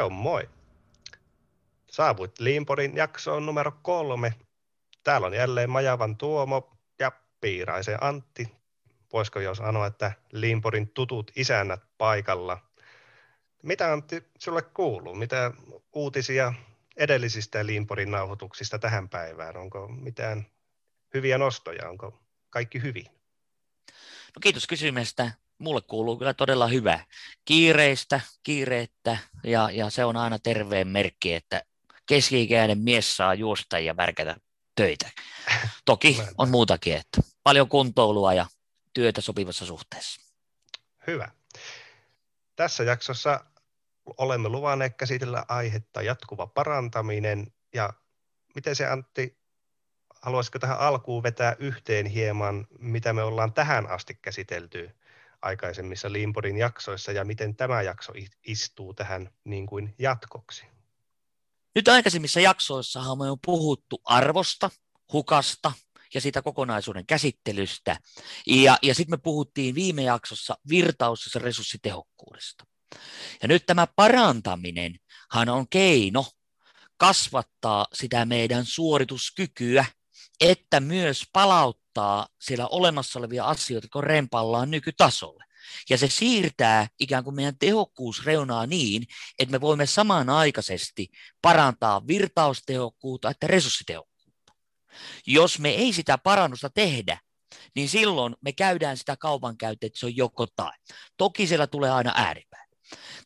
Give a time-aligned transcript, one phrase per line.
[0.00, 0.48] Se on moi.
[1.90, 4.34] Saavuit Liimporin jaksoon numero kolme.
[5.04, 8.48] Täällä on jälleen Majavan Tuomo ja Piiraisen Antti.
[9.12, 12.58] Voisiko jo sanoa, että Liimporin tutut isännät paikalla.
[13.62, 15.14] Mitä Antti sulle kuuluu?
[15.14, 15.50] Mitä
[15.92, 16.52] uutisia
[16.96, 19.56] edellisistä Liimporin nauhoituksista tähän päivään?
[19.56, 20.46] Onko mitään
[21.14, 21.88] hyviä nostoja?
[21.88, 23.06] Onko kaikki hyvin?
[24.34, 25.30] No kiitos kysymästä
[25.60, 27.04] mulle kuuluu kyllä todella hyvä.
[27.44, 31.62] Kiireistä, kiireettä ja, ja se on aina terveen merkki, että
[32.06, 34.36] keski-ikäinen mies saa juosta ja värkätä
[34.74, 35.10] töitä.
[35.84, 38.46] Toki on muutakin, että paljon kuntoilua ja
[38.92, 40.20] työtä sopivassa suhteessa.
[41.06, 41.30] Hyvä.
[42.56, 43.44] Tässä jaksossa
[44.16, 47.92] olemme luvanneet käsitellä aihetta jatkuva parantaminen ja
[48.54, 49.38] miten se Antti,
[50.22, 54.99] haluaisiko tähän alkuun vetää yhteen hieman, mitä me ollaan tähän asti käsitelty
[55.42, 58.12] aikaisemmissa Limporin jaksoissa ja miten tämä jakso
[58.46, 60.66] istuu tähän niin kuin jatkoksi?
[61.74, 64.70] Nyt aikaisemmissa jaksoissa me on puhuttu arvosta,
[65.12, 65.72] hukasta
[66.14, 67.96] ja siitä kokonaisuuden käsittelystä.
[68.46, 72.64] Ja, ja sitten me puhuttiin viime jaksossa virtaus- ja resurssitehokkuudesta.
[73.42, 74.96] Ja nyt tämä parantaminen
[75.52, 76.26] on keino
[76.96, 79.84] kasvattaa sitä meidän suorituskykyä,
[80.40, 85.44] että myös palauttaa siellä olemassa olevia asioita, kun rempallaan nykytasolle.
[85.90, 89.06] Ja se siirtää ikään kuin meidän tehokkuusreunaa niin,
[89.38, 91.10] että me voimme samanaikaisesti
[91.42, 94.52] parantaa virtaustehokkuutta että resurssitehokkuutta.
[95.26, 97.18] Jos me ei sitä parannusta tehdä,
[97.74, 100.72] niin silloin me käydään sitä kaupankäyntiä, että se on joko tai.
[101.16, 102.59] Toki siellä tulee aina ääripäin.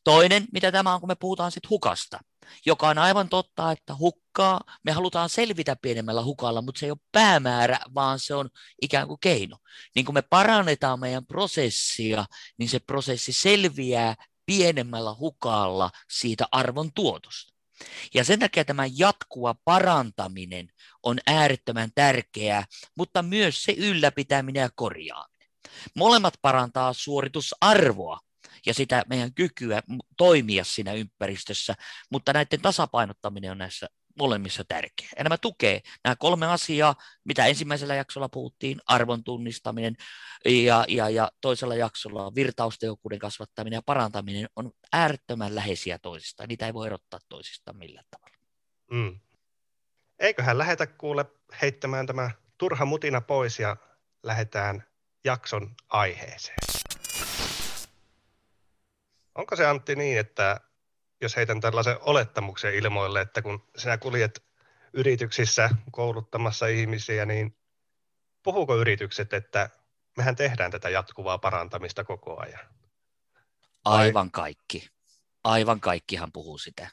[0.05, 2.19] Toinen, mitä tämä on, kun me puhutaan sitten hukasta,
[2.67, 6.99] joka on aivan totta, että hukkaa, me halutaan selvitä pienemmällä hukalla, mutta se ei ole
[7.13, 8.51] päämäärä, vaan se on
[8.83, 9.57] ikään kuin keino.
[9.95, 12.25] Niin kun me parannetaan meidän prosessia,
[12.59, 14.14] niin se prosessi selviää
[14.47, 17.55] pienemmällä hukalla siitä arvon tuotosta.
[18.14, 20.69] Ja sen takia tämä jatkuva parantaminen
[21.03, 22.64] on äärettömän tärkeää,
[22.97, 25.48] mutta myös se ylläpitäminen ja korjaaminen.
[25.95, 28.20] Molemmat parantaa suoritusarvoa,
[28.67, 29.83] ja sitä meidän kykyä
[30.17, 31.75] toimia siinä ympäristössä,
[32.11, 33.89] mutta näiden tasapainottaminen on näissä
[34.19, 35.08] molemmissa tärkeä.
[35.19, 36.95] Ja nämä tukee nämä kolme asiaa,
[37.25, 39.97] mitä ensimmäisellä jaksolla puhuttiin, arvon tunnistaminen
[40.45, 46.48] ja, ja, ja toisella jaksolla virtaustehokkuuden kasvattaminen ja parantaminen on äärettömän läheisiä toisistaan.
[46.48, 48.36] Niitä ei voi erottaa toisistaan millään tavalla.
[48.91, 49.20] Mm.
[50.19, 51.25] Eiköhän lähetä kuule
[51.63, 53.77] heittämään tämä turha mutina pois ja
[54.23, 54.85] lähdetään
[55.25, 56.73] jakson aiheeseen.
[59.34, 60.61] Onko se Antti niin, että
[61.20, 64.45] jos heitän tällaisen olettamuksen ilmoille, että kun sinä kuljet
[64.92, 67.58] yrityksissä kouluttamassa ihmisiä, niin
[68.42, 69.70] puhuuko yritykset, että
[70.17, 72.67] mehän tehdään tätä jatkuvaa parantamista koko ajan?
[73.84, 74.06] Vai?
[74.06, 74.89] Aivan kaikki.
[75.45, 76.90] Aivan kaikkihan puhuu sitä.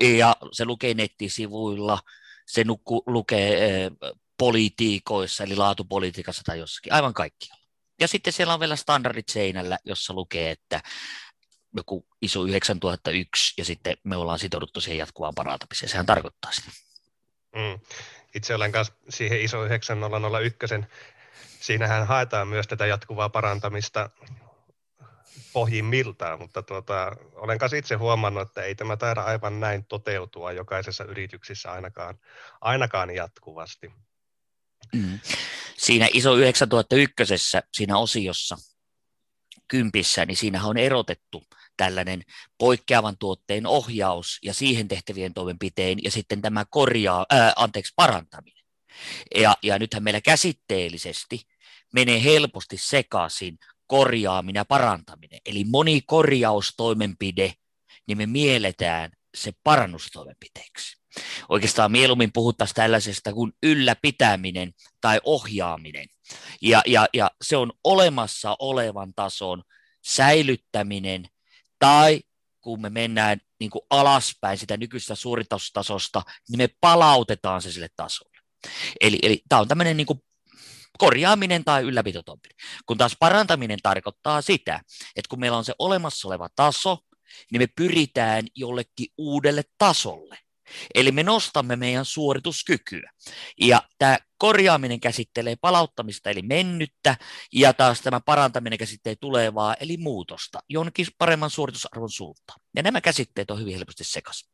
[0.00, 1.98] Ja se lukee nettisivuilla,
[2.46, 3.92] se nuku, lukee äh,
[4.38, 7.64] politiikoissa, eli laatupolitiikassa tai jossakin, aivan kaikkialla.
[8.00, 10.80] Ja sitten siellä on vielä standardit seinällä, jossa lukee, että
[11.76, 15.90] joku iso 9001 ja sitten me ollaan sitouduttu siihen jatkuvaan parantamiseen.
[15.90, 16.70] Sehän tarkoittaa sitä.
[17.56, 17.80] Mm.
[18.34, 20.66] Itse olen kanssa siihen iso 9001.
[21.60, 24.10] Siinähän haetaan myös tätä jatkuvaa parantamista
[25.52, 31.04] pohjimmiltaan, mutta tuota, olen kanssa itse huomannut, että ei tämä taida aivan näin toteutua jokaisessa
[31.04, 32.18] yrityksessä ainakaan,
[32.60, 33.92] ainakaan jatkuvasti.
[34.94, 35.18] Mm.
[35.76, 37.24] Siinä iso 9001,
[37.72, 38.56] siinä osiossa,
[39.68, 41.44] kympissä, niin siinä on erotettu
[41.80, 42.22] tällainen
[42.58, 48.64] poikkeavan tuotteen ohjaus ja siihen tehtävien toimenpiteen ja sitten tämä korjaa, ää, anteeksi, parantaminen.
[49.34, 51.42] Ja, ja nythän meillä käsitteellisesti
[51.92, 55.40] menee helposti sekaisin korjaaminen ja parantaminen.
[55.46, 57.52] Eli moni korjaustoimenpide,
[58.06, 61.00] niin me mielletään se parannustoimenpiteeksi.
[61.48, 66.06] Oikeastaan mieluummin puhuttaisiin tällaisesta kuin ylläpitäminen tai ohjaaminen.
[66.62, 69.62] Ja, ja, ja se on olemassa olevan tason
[70.04, 71.28] säilyttäminen
[71.80, 72.20] tai
[72.60, 78.38] kun me mennään niin kuin alaspäin sitä nykyistä suoritustasosta, niin me palautetaan se sille tasolle.
[79.00, 80.20] Eli, eli tämä on tämmöinen niin kuin
[80.98, 82.54] korjaaminen tai ylläpitotoimenpide.
[82.86, 84.80] Kun taas parantaminen tarkoittaa sitä,
[85.16, 86.98] että kun meillä on se olemassa oleva taso,
[87.52, 90.38] niin me pyritään jollekin uudelle tasolle.
[90.94, 93.10] Eli me nostamme meidän suorituskykyä.
[93.60, 97.16] Ja tämä korjaaminen käsittelee palauttamista, eli mennyttä,
[97.52, 102.60] ja taas tämä parantaminen käsittelee tulevaa, eli muutosta, jonkin paremman suoritusarvon suuntaan.
[102.76, 104.50] Ja nämä käsitteet on hyvin helposti sekaisin.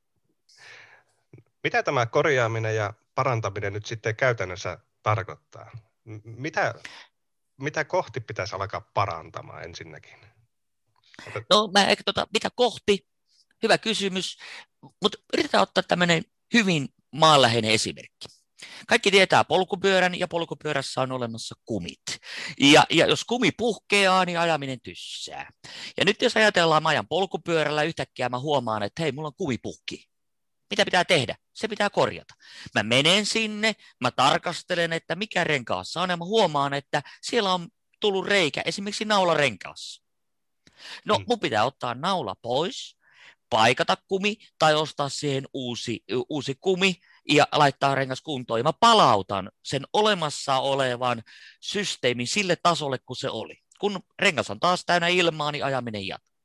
[1.65, 5.71] Mitä tämä korjaaminen ja parantaminen nyt sitten käytännössä tarkoittaa?
[6.25, 6.75] Mitä,
[7.57, 10.19] mitä kohti pitäisi alkaa parantamaan ensinnäkin?
[11.51, 13.07] No, mä, tota, mitä kohti
[13.63, 14.37] hyvä kysymys,
[15.03, 16.23] mutta yritetään ottaa tämmöinen
[16.55, 18.29] hyvin maanläheinen esimerkki.
[18.87, 22.03] Kaikki tietää polkupyörän ja polkupyörässä on olemassa kumit.
[22.61, 25.51] Ja, ja jos kumi puhkeaa, niin ajaminen tyssää.
[25.97, 30.09] Ja nyt jos ajatellaan, mä ajan polkupyörällä, yhtäkkiä mä huomaan, että hei, mulla on kumipuhki.
[30.71, 31.37] Mitä pitää tehdä?
[31.55, 32.35] Se pitää korjata.
[32.75, 37.69] Mä menen sinne, mä tarkastelen, että mikä renkaassa on, ja mä huomaan, että siellä on
[38.01, 40.03] tullut reikä, esimerkiksi naula renkaassa.
[41.05, 41.25] No, mm.
[41.29, 42.96] mun pitää ottaa naula pois,
[43.51, 48.61] paikata kumi tai ostaa siihen uusi, uusi kumi ja laittaa rengas kuntoon.
[48.61, 51.23] Ja mä palautan sen olemassa olevan
[51.61, 53.59] systeemin sille tasolle, kun se oli.
[53.79, 56.37] Kun rengas on taas täynnä ilmaa, niin ajaminen jatkuu.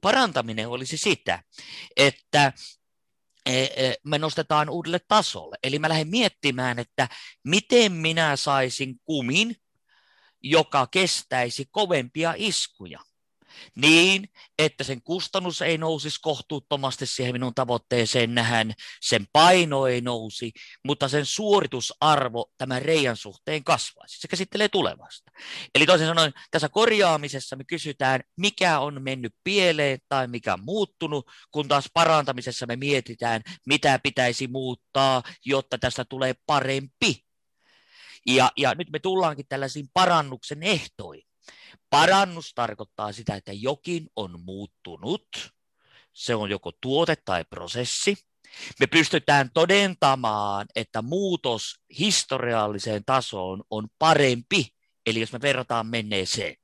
[0.00, 1.42] Parantaminen olisi sitä,
[1.96, 2.52] että
[3.46, 5.56] e, e, me nostetaan uudelle tasolle.
[5.62, 7.08] Eli mä lähden miettimään, että
[7.44, 9.56] miten minä saisin kumin,
[10.42, 13.00] joka kestäisi kovempia iskuja
[13.76, 14.28] niin,
[14.58, 20.52] että sen kustannus ei nousisi kohtuuttomasti siihen minun tavoitteeseen nähän, sen paino ei nousi,
[20.84, 24.20] mutta sen suoritusarvo tämän reijän suhteen kasvaisi.
[24.20, 25.32] Se käsittelee tulevasta.
[25.74, 31.30] Eli toisin sanoen, tässä korjaamisessa me kysytään, mikä on mennyt pieleen tai mikä on muuttunut,
[31.50, 37.24] kun taas parantamisessa me mietitään, mitä pitäisi muuttaa, jotta tästä tulee parempi.
[38.26, 41.27] Ja, ja nyt me tullaankin tällaisiin parannuksen ehtoihin.
[41.90, 45.28] Parannus tarkoittaa sitä, että jokin on muuttunut.
[46.12, 48.16] Se on joko tuote tai prosessi.
[48.80, 54.68] Me pystytään todentamaan, että muutos historialliseen tasoon on parempi,
[55.06, 56.56] eli jos me verrataan menneeseen.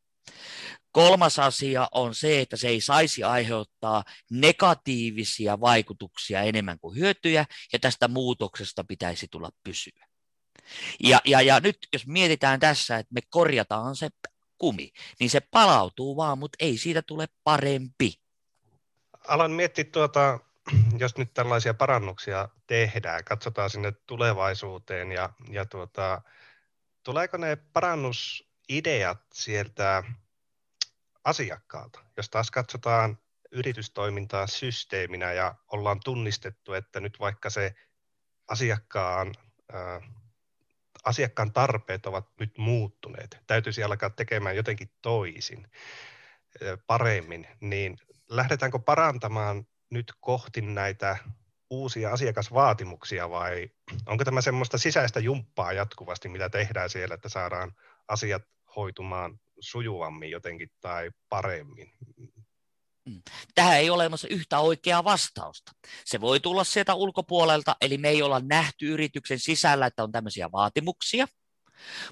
[0.93, 7.79] Kolmas asia on se, että se ei saisi aiheuttaa negatiivisia vaikutuksia enemmän kuin hyötyjä, ja
[7.79, 10.07] tästä muutoksesta pitäisi tulla pysyä.
[11.03, 14.09] Ja, ja, ja nyt jos mietitään tässä, että me korjataan se
[14.65, 18.21] kumi, niin se palautuu vaan, mutta ei siitä tule parempi.
[19.29, 20.41] Alan miettiä tuota,
[20.99, 26.23] jos nyt tällaisia parannuksia tehdään, katsotaan sinne tulevaisuuteen ja, ja tuota,
[27.03, 30.03] tuleeko ne parannusideat sieltä
[31.25, 33.19] asiakkaalta, jos taas katsotaan
[33.53, 37.75] yritystoimintaa systeeminä ja ollaan tunnistettu, että nyt vaikka se
[38.49, 39.35] asiakkaan
[41.05, 45.69] asiakkaan tarpeet ovat nyt muuttuneet, täytyisi alkaa tekemään jotenkin toisin,
[46.87, 47.97] paremmin, niin
[48.29, 51.17] lähdetäänkö parantamaan nyt kohti näitä
[51.71, 53.71] uusia asiakasvaatimuksia vai
[54.07, 57.73] onko tämä semmoista sisäistä jumppaa jatkuvasti, mitä tehdään siellä, että saadaan
[58.09, 58.43] asiat
[58.77, 61.93] hoitumaan sujuvammin jotenkin tai paremmin?
[63.07, 63.23] Mm.
[63.55, 65.73] Tähän ei ole olemassa yhtä oikeaa vastausta.
[66.05, 70.53] Se voi tulla sieltä ulkopuolelta, eli me ei olla nähty yrityksen sisällä, että on tämmöisiä
[70.53, 71.27] vaatimuksia,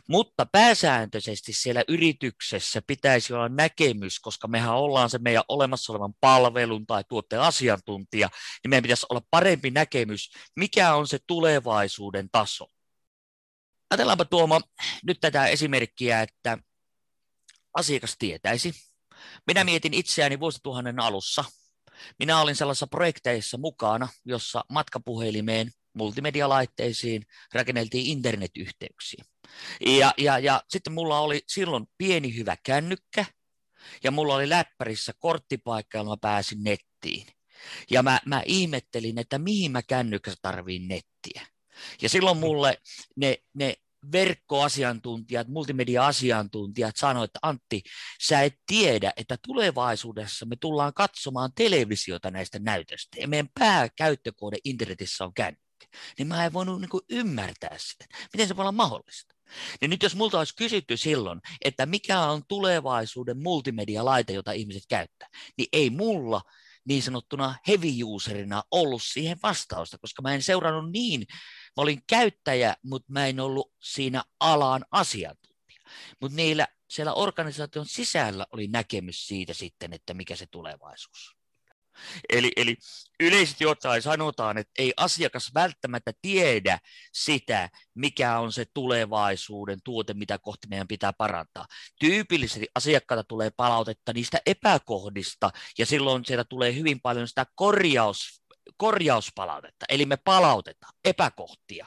[0.08, 6.86] mutta pääsääntöisesti siellä yrityksessä pitäisi olla näkemys, koska mehän ollaan se meidän olemassa olevan palvelun
[6.86, 8.28] tai tuotteen asiantuntija,
[8.64, 12.66] niin meidän pitäisi olla parempi näkemys, mikä on se tulevaisuuden taso.
[13.90, 14.60] Ajatellaanpa Tuomo
[15.06, 16.58] nyt tätä esimerkkiä, että
[17.74, 18.72] asiakas tietäisi,
[19.46, 21.44] minä mietin itseäni vuosituhannen alussa.
[22.18, 29.24] Minä olin sellaisissa projekteissa mukana, jossa matkapuhelimeen, multimedialaitteisiin rakenneltiin internetyhteyksiä.
[29.86, 33.24] Ja, ja, ja sitten mulla oli silloin pieni hyvä kännykkä,
[34.04, 37.26] ja mulla oli läppärissä korttipaikka, jolla mä pääsin nettiin.
[37.90, 41.46] Ja mä, mä ihmettelin, että mihin mä kännykässä tarviin nettiä.
[42.02, 42.78] Ja silloin mulle
[43.16, 43.74] ne, ne
[44.12, 47.82] verkkoasiantuntijat, multimedia-asiantuntijat sanoivat, että Antti,
[48.22, 55.24] sä et tiedä, että tulevaisuudessa me tullaan katsomaan televisiota näistä näytöstä, ja meidän pääkäyttökone internetissä
[55.24, 55.62] on kännykkä.
[56.18, 58.04] Niin mä en voinut niin ymmärtää sitä.
[58.32, 59.34] Miten se voi olla mahdollista?
[59.80, 65.28] Niin nyt jos multa olisi kysytty silloin, että mikä on tulevaisuuden multimedia-laite, jota ihmiset käyttää,
[65.56, 66.42] niin ei mulla
[66.84, 71.26] niin sanottuna heavy userina ollut siihen vastausta, koska mä en seurannut niin
[71.76, 75.80] Mä olin käyttäjä, mutta mä en ollut siinä alan asiantuntija.
[76.20, 81.36] Mutta niillä siellä organisaation sisällä oli näkemys siitä sitten, että mikä se tulevaisuus.
[82.32, 82.76] Eli, eli
[83.20, 86.78] yleisesti ottaen sanotaan, että ei asiakas välttämättä tiedä
[87.12, 91.66] sitä, mikä on se tulevaisuuden tuote, mitä kohti meidän pitää parantaa.
[92.00, 98.41] Tyypillisesti asiakkailta tulee palautetta niistä epäkohdista, ja silloin sieltä tulee hyvin paljon sitä korjaus
[98.76, 101.86] korjauspalautetta, eli me palautetaan epäkohtia.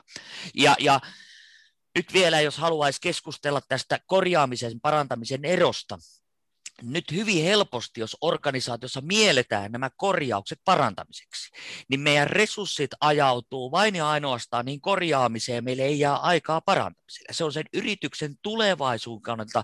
[0.54, 1.00] Ja, ja
[1.96, 5.98] nyt vielä, jos haluaisi keskustella tästä korjaamisen, parantamisen erosta,
[6.82, 11.50] nyt hyvin helposti, jos organisaatiossa mielletään nämä korjaukset parantamiseksi,
[11.90, 17.34] niin meidän resurssit ajautuu vain ja ainoastaan niin korjaamiseen, meille ei jää aikaa parantamiselle.
[17.34, 19.64] Se on sen yrityksen tulevaisuuden kannalta,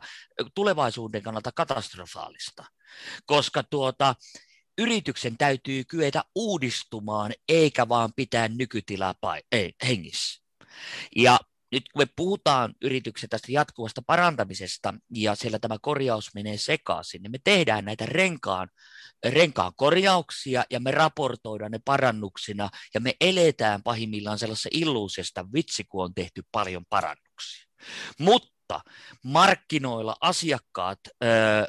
[0.56, 2.66] tulevaisuuden kannalta katastrofaalista,
[3.26, 4.16] koska tuota,
[4.78, 9.16] yrityksen täytyy kyetä uudistumaan, eikä vaan pitää nykytilaa
[9.52, 10.42] ei, hengissä.
[11.16, 11.40] Ja
[11.72, 17.32] nyt kun me puhutaan yrityksen tästä jatkuvasta parantamisesta ja siellä tämä korjaus menee sekaisin, niin
[17.32, 18.70] me tehdään näitä renkaan,
[19.26, 26.04] renkaan korjauksia ja me raportoidaan ne parannuksina ja me eletään pahimmillaan sellaisessa illuusista, vitsi kun
[26.04, 27.66] on tehty paljon parannuksia.
[28.20, 28.92] Mutta mutta
[29.24, 31.68] markkinoilla asiakkaat ö, ö,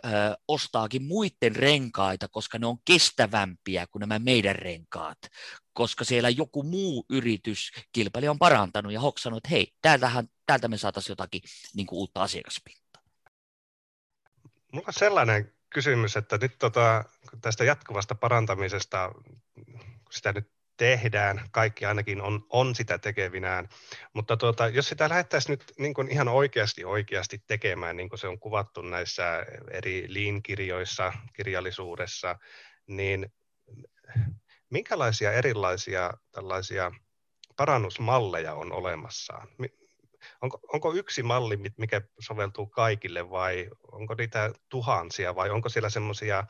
[0.48, 5.18] ostaakin muiden renkaita, koska ne on kestävämpiä kuin nämä meidän renkaat,
[5.72, 10.78] koska siellä joku muu yritys, kilpailija on parantanut ja hoksannut, että hei, täältähän, täältä me
[10.78, 11.42] saataisiin jotakin
[11.74, 13.02] niin kuin uutta asiakaspintaa.
[14.72, 17.04] Mulla on sellainen kysymys, että nyt tota,
[17.40, 19.12] tästä jatkuvasta parantamisesta,
[20.10, 23.68] sitä nyt tehdään, kaikki ainakin on, on sitä tekevinään,
[24.12, 28.28] mutta tuota, jos sitä lähdettäisiin nyt niin kuin ihan oikeasti oikeasti tekemään, niin kuin se
[28.28, 32.38] on kuvattu näissä eri liinkirjoissa, kirjallisuudessa,
[32.86, 33.32] niin
[34.70, 36.92] minkälaisia erilaisia tällaisia
[37.56, 39.46] parannusmalleja on olemassa?
[40.40, 46.44] Onko, onko yksi malli, mikä soveltuu kaikille vai onko niitä tuhansia vai onko siellä semmoisia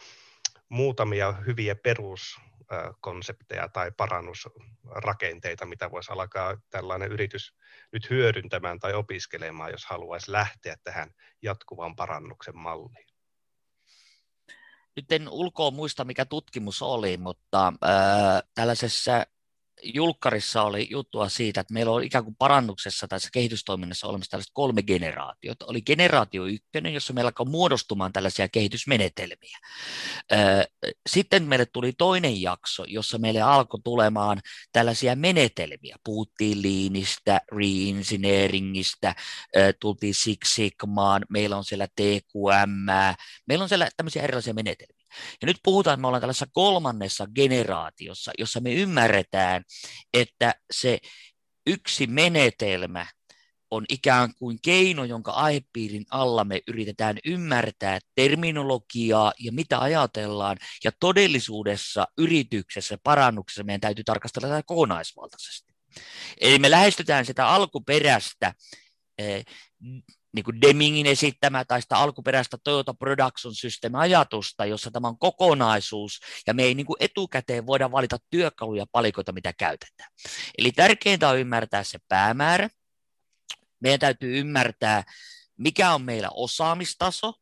[0.68, 2.40] muutamia hyviä perus
[3.00, 7.54] konsepteja tai parannusrakenteita, mitä voisi alkaa tällainen yritys
[7.92, 11.10] nyt hyödyntämään tai opiskelemaan, jos haluaisi lähteä tähän
[11.42, 13.06] jatkuvan parannuksen malliin?
[14.96, 19.26] Nyt en ulkoa muista, mikä tutkimus oli, mutta äh, tällaisessa
[19.84, 24.82] julkkarissa oli juttua siitä, että meillä on ikään kuin parannuksessa tässä kehitystoiminnassa olemassa tällaiset kolme
[24.82, 25.66] generaatiota.
[25.66, 29.58] Oli generaatio ykkönen, jossa meillä alkoi muodostumaan tällaisia kehitysmenetelmiä.
[31.08, 34.40] Sitten meille tuli toinen jakso, jossa meille alkoi tulemaan
[34.72, 35.96] tällaisia menetelmiä.
[36.04, 39.14] Puhuttiin liinistä, reengineeringistä,
[39.80, 42.92] tultiin Six Sigmaan, meillä on siellä TQM,
[43.46, 45.01] meillä on siellä tämmöisiä erilaisia menetelmiä.
[45.42, 49.64] Ja nyt puhutaan, että me ollaan tällaisessa kolmannessa generaatiossa, jossa me ymmärretään,
[50.14, 50.98] että se
[51.66, 53.06] yksi menetelmä
[53.70, 60.92] on ikään kuin keino, jonka aihepiirin alla me yritetään ymmärtää terminologiaa ja mitä ajatellaan, ja
[61.00, 65.72] todellisuudessa yrityksessä, parannuksessa meidän täytyy tarkastella tätä kokonaisvaltaisesti.
[66.40, 68.54] Eli me lähestytään sitä alkuperäistä
[69.18, 69.44] eh,
[70.34, 76.54] niin kuin Demingin esittämä tai sitä alkuperäistä Toyota Production System-ajatusta, jossa tämä on kokonaisuus, ja
[76.54, 80.10] me ei niin kuin etukäteen voida valita työkaluja palikoita, mitä käytetään.
[80.58, 82.68] Eli tärkeintä on ymmärtää se päämäärä.
[83.80, 85.04] Meidän täytyy ymmärtää,
[85.58, 87.32] mikä on meillä osaamistaso,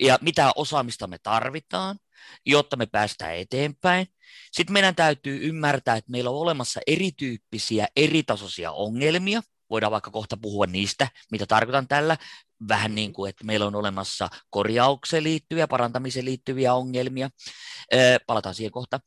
[0.00, 1.98] ja mitä osaamista me tarvitaan,
[2.46, 4.06] jotta me päästään eteenpäin.
[4.52, 10.66] Sitten meidän täytyy ymmärtää, että meillä on olemassa erityyppisiä, eritasoisia ongelmia, voidaan vaikka kohta puhua
[10.66, 12.16] niistä, mitä tarkoitan tällä,
[12.68, 17.30] vähän niin kuin, että meillä on olemassa korjaukseen liittyviä, parantamiseen liittyviä ongelmia,
[18.26, 19.00] palataan siihen kohta.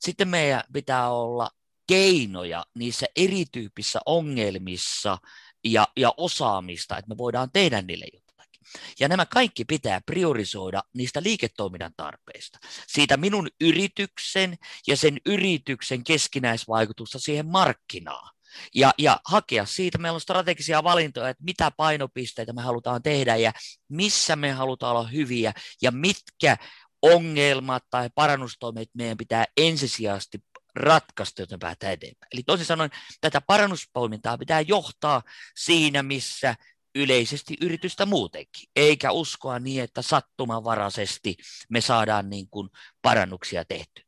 [0.00, 1.50] Sitten meidän pitää olla
[1.86, 5.18] keinoja niissä erityyppisissä ongelmissa
[5.64, 8.62] ja, ja osaamista, että me voidaan tehdä niille jotakin.
[9.00, 12.58] Ja nämä kaikki pitää priorisoida niistä liiketoiminnan tarpeista.
[12.86, 18.39] Siitä minun yrityksen ja sen yrityksen keskinäisvaikutusta siihen markkinaan
[18.74, 19.98] ja, ja hakea siitä.
[19.98, 23.52] Meillä on strategisia valintoja, että mitä painopisteitä me halutaan tehdä ja
[23.88, 25.52] missä me halutaan olla hyviä
[25.82, 26.56] ja mitkä
[27.02, 32.28] ongelmat tai parannustoimet meidän pitää ensisijaisesti ratkaista, jotta me päästään eteenpäin.
[32.32, 32.90] Eli toisin sanoen
[33.20, 35.22] tätä parannustoimintaa pitää johtaa
[35.56, 36.56] siinä, missä
[36.94, 41.36] yleisesti yritystä muutenkin, eikä uskoa niin, että sattumanvaraisesti
[41.68, 42.68] me saadaan niin kuin
[43.02, 44.02] parannuksia tehty.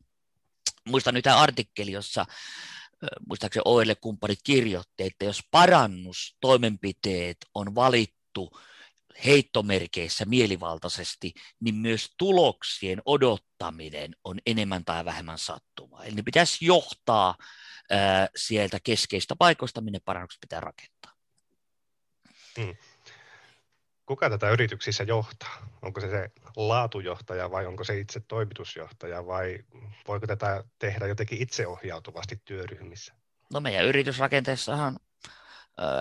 [0.89, 2.27] Muistan nyt tämä artikkeli, jossa
[3.28, 8.59] muistaakseni OL-kumppanit kirjoitti, että jos parannustoimenpiteet on valittu
[9.25, 16.04] heittomerkeissä mielivaltaisesti, niin myös tuloksien odottaminen on enemmän tai vähemmän sattumaa.
[16.04, 17.35] Eli ne pitäisi johtaa
[17.90, 21.12] ää, sieltä keskeistä paikoista, minne parannukset pitää rakentaa.
[22.61, 22.76] Hmm
[24.06, 25.68] kuka tätä yrityksissä johtaa?
[25.82, 29.59] Onko se se laatujohtaja vai onko se itse toimitusjohtaja vai
[30.09, 33.14] voiko tätä tehdä jotenkin itseohjautuvasti työryhmissä?
[33.52, 34.99] No meidän yritysrakenteessahan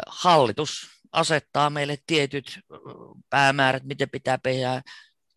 [0.08, 2.60] hallitus asettaa meille tietyt
[3.30, 4.82] päämäärät, miten pitää tehdä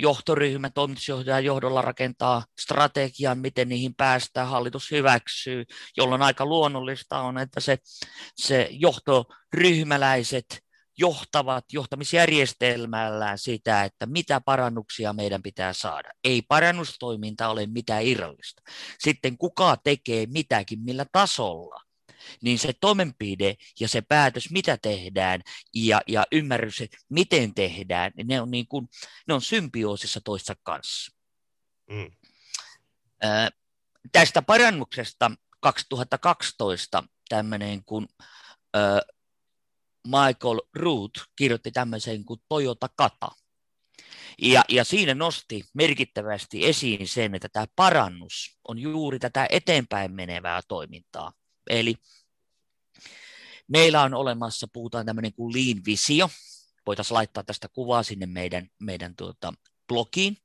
[0.00, 5.64] johtoryhmä, toimitusjohtajan johdolla rakentaa strategian, miten niihin päästään, hallitus hyväksyy,
[5.97, 7.78] jolloin aika luonnollista on, että se,
[8.37, 10.63] se johtoryhmäläiset
[10.99, 16.11] johtavat johtamisjärjestelmällään sitä, että mitä parannuksia meidän pitää saada.
[16.25, 18.63] Ei parannustoiminta ole mitään irrallista.
[18.99, 21.81] Sitten kuka tekee mitäkin, millä tasolla,
[22.43, 25.41] niin se toimenpide ja se päätös, mitä tehdään,
[25.75, 28.89] ja, ja ymmärrys, että miten tehdään, niin ne on, niin kuin,
[29.29, 31.13] ne on symbioosissa toista kanssa.
[31.91, 32.11] Mm.
[34.13, 38.07] Tästä parannuksesta 2012 tämmöinen kuin
[40.07, 43.31] Michael Root kirjoitti tämmöisen kuin Toyota Kata.
[44.43, 50.61] Ja, ja siinä nosti merkittävästi esiin sen, että tämä parannus on juuri tätä eteenpäin menevää
[50.69, 51.33] toimintaa.
[51.71, 51.95] Eli
[53.69, 56.31] meillä on olemassa, puhutaan tämmöinen kuin Lean Visio,
[56.87, 59.53] voitaisiin laittaa tästä kuvaa sinne meidän, meidän tuota
[59.89, 60.37] blogiin.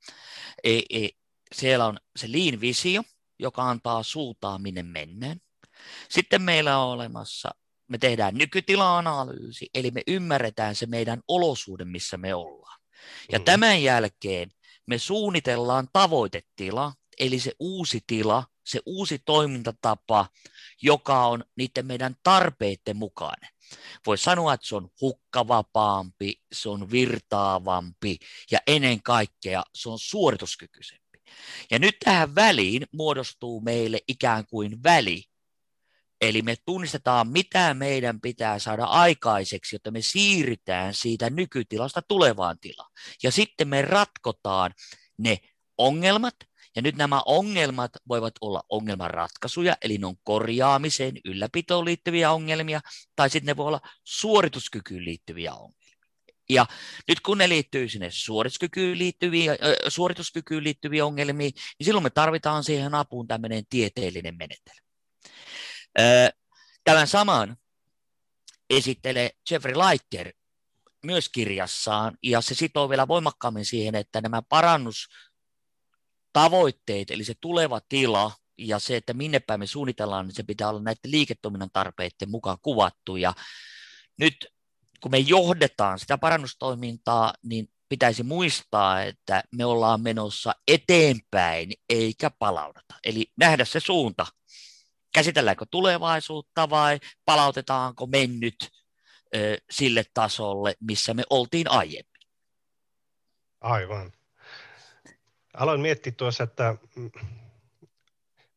[0.64, 1.08] E, e,
[1.54, 3.02] siellä on se Lean Visio,
[3.38, 5.40] joka antaa suuntaa minne mennään.
[6.08, 7.50] Sitten meillä on olemassa,
[7.90, 12.80] me tehdään nykytila-analyysi, eli me ymmärretään se meidän olosuuden, missä me ollaan.
[13.32, 13.44] Ja mm.
[13.44, 14.50] tämän jälkeen
[14.86, 20.26] me suunnitellaan tavoitetila, eli se uusi tila, se uusi toimintatapa,
[20.82, 23.50] joka on niiden meidän tarpeiden mukainen.
[24.06, 28.18] Voisi sanoa, että se on hukkavapaampi, se on virtaavampi
[28.50, 31.18] ja ennen kaikkea se on suorituskykyisempi.
[31.70, 35.24] Ja nyt tähän väliin muodostuu meille ikään kuin väli,
[36.20, 42.92] Eli me tunnistetaan, mitä meidän pitää saada aikaiseksi, jotta me siirrytään siitä nykytilasta tulevaan tilaan.
[43.22, 44.74] Ja sitten me ratkotaan
[45.18, 45.38] ne
[45.78, 46.34] ongelmat,
[46.76, 52.80] ja nyt nämä ongelmat voivat olla ongelmanratkaisuja, eli ne on korjaamiseen, ylläpitoon liittyviä ongelmia,
[53.16, 55.80] tai sitten ne voi olla suorituskykyyn liittyviä ongelmia.
[56.50, 56.66] Ja
[57.08, 59.58] nyt kun ne liittyy sinne suorituskykyyn liittyviä, äh,
[59.88, 64.89] suorituskykyyn liittyviä ongelmia, niin silloin me tarvitaan siihen apuun tämmöinen tieteellinen menetelmä.
[66.84, 67.56] Tämän saman
[68.70, 70.32] esittelee Jeffrey Lighter
[71.04, 78.32] myös kirjassaan, ja se sitoo vielä voimakkaammin siihen, että nämä parannustavoitteet, eli se tuleva tila,
[78.58, 82.58] ja se, että minne päin me suunnitellaan, niin se pitää olla näiden liiketoiminnan tarpeiden mukaan
[82.62, 83.16] kuvattu.
[83.16, 83.34] Ja
[84.18, 84.46] nyt
[85.00, 92.94] kun me johdetaan sitä parannustoimintaa, niin pitäisi muistaa, että me ollaan menossa eteenpäin eikä palaudata.
[93.04, 94.26] Eli nähdä se suunta,
[95.12, 98.70] käsitelläänkö tulevaisuutta vai palautetaanko mennyt
[99.70, 102.20] sille tasolle, missä me oltiin aiemmin.
[103.60, 104.12] Aivan.
[105.54, 106.74] Aloin miettiä tuossa, että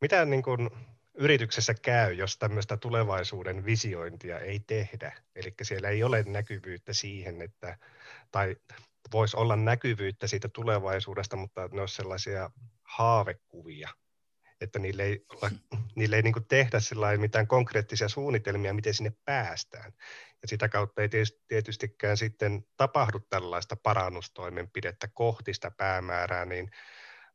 [0.02, 0.70] mitä niin kuin
[1.14, 5.22] yrityksessä käy, jos tämmöistä tulevaisuuden visiointia ei tehdä.
[5.36, 7.78] Eli siellä ei ole näkyvyyttä siihen, että,
[8.32, 8.56] tai
[9.12, 12.50] voisi olla näkyvyyttä siitä tulevaisuudesta, mutta ne olisi sellaisia
[12.84, 13.90] haavekuvia–
[14.64, 15.52] että niille ei, olla,
[15.96, 16.78] niille ei niin tehdä
[17.18, 19.94] mitään konkreettisia suunnitelmia, miten sinne päästään.
[20.42, 21.10] Ja sitä kautta ei
[21.48, 26.72] tietystikään sitten tapahdu tällaista parannustoimenpidettä kohti sitä päämäärää, niin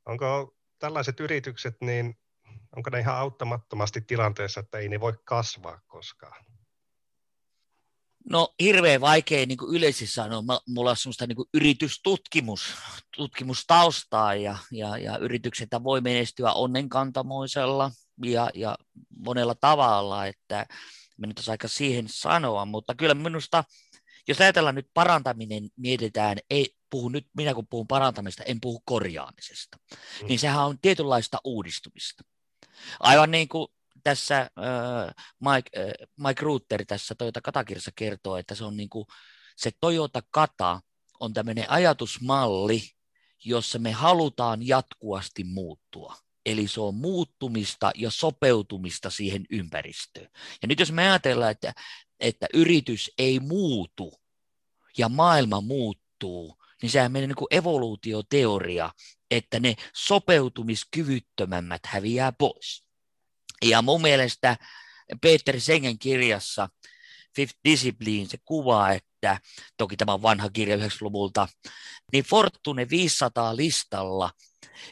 [0.06, 2.18] onko tällaiset yritykset, niin
[2.76, 6.44] onko ne ihan auttamattomasti tilanteessa, että ei ne voi kasvaa koskaan?
[8.30, 10.42] No hirveän vaikea niin kuin yleisesti sanoa.
[10.68, 12.74] Mulla on sellaista niin kuin yritystutkimus,
[13.16, 17.90] tutkimustaustaa ja, ja, ja yritykset voi menestyä onnenkantamoisella
[18.24, 18.78] ja, ja
[19.18, 20.66] monella tavalla, että
[21.16, 23.64] me nyt aika siihen sanoa, mutta kyllä minusta,
[24.28, 29.78] jos ajatellaan nyt parantaminen, mietitään, ei puhu nyt, minä kun puhun parantamista, en puhu korjaamisesta,
[30.22, 30.26] mm.
[30.28, 32.24] niin sehän on tietynlaista uudistumista.
[33.00, 33.68] Aivan niin kuin
[34.08, 39.06] tässä äh, Mike, äh, Mike Ruther tässä Toyota Katakirjassa kertoo, että se on niin kuin,
[39.56, 40.80] se Toyota Kata
[41.20, 42.82] on tämmöinen ajatusmalli,
[43.44, 46.16] jossa me halutaan jatkuvasti muuttua.
[46.46, 50.28] Eli se on muuttumista ja sopeutumista siihen ympäristöön.
[50.62, 51.72] Ja nyt jos me ajatellaan, että,
[52.20, 54.20] että yritys ei muutu
[54.98, 58.90] ja maailma muuttuu, niin sehän menee niin kuin evoluutioteoria,
[59.30, 62.87] että ne sopeutumiskyvyttömämmät häviää pois.
[63.64, 64.56] Ja mun mielestä
[65.20, 66.68] Peter Sengen kirjassa
[67.36, 69.40] Fifth Discipline se kuvaa, että
[69.76, 71.48] toki tämä on vanha kirja 90-luvulta,
[72.12, 74.30] niin Fortune 500 listalla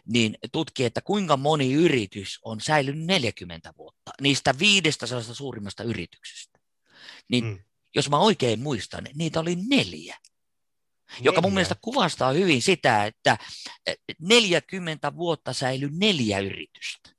[0.09, 6.59] niin tutki, että kuinka moni yritys on säilynyt 40 vuotta niistä viidestä suurimmasta yrityksestä.
[7.29, 7.59] Niin mm.
[7.95, 10.19] jos mä oikein muistan, niin niitä oli neljä.
[11.21, 13.39] Joka mun mielestä kuvastaa hyvin sitä, että
[14.21, 17.16] 40 vuotta säilyi neljä yritystä.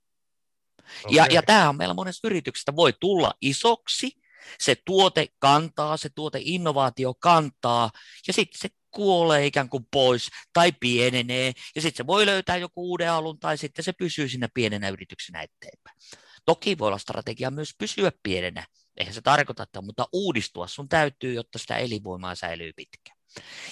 [1.03, 1.15] Okay.
[1.15, 4.11] Ja, ja tämähän meillä monessa yrityksestä voi tulla isoksi,
[4.59, 7.91] se tuote kantaa, se tuote innovaatio kantaa,
[8.27, 12.89] ja sitten se kuolee ikään kuin pois tai pienenee, ja sitten se voi löytää joku
[12.89, 15.97] uuden alun, tai sitten se pysyy siinä pienenä yrityksenä eteenpäin.
[16.45, 18.65] Toki voi olla strategia myös pysyä pienenä,
[18.97, 23.17] eihän se tarkoita, että mutta uudistua sun täytyy, jotta sitä elinvoimaa säilyy pitkään.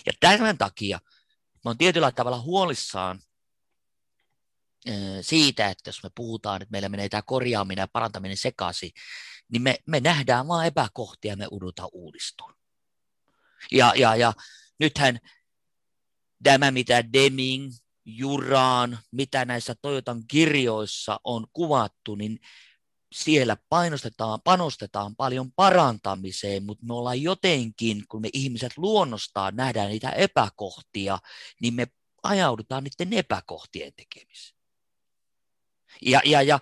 [0.05, 0.99] Ja tämän takia
[1.65, 3.19] mä oon tietyllä tavalla huolissaan
[5.21, 8.91] siitä, että jos me puhutaan, että meillä menee tämä korjaaminen ja parantaminen sekaisin,
[9.49, 12.53] niin me, me nähdään vain epäkohtia ja me udutaan uudistua.
[13.71, 14.33] Ja, ja, ja
[14.79, 15.19] nythän
[16.43, 17.71] tämä, mitä Deming
[18.05, 22.39] juraan, mitä näissä Toyotan kirjoissa on kuvattu, niin
[23.11, 30.09] siellä painostetaan, panostetaan paljon parantamiseen, mutta me ollaan jotenkin, kun me ihmiset luonnostaan nähdään niitä
[30.09, 31.19] epäkohtia,
[31.61, 31.87] niin me
[32.23, 34.54] ajaudutaan niiden epäkohtien tekemiseen.
[36.01, 36.59] Ja, ja, ja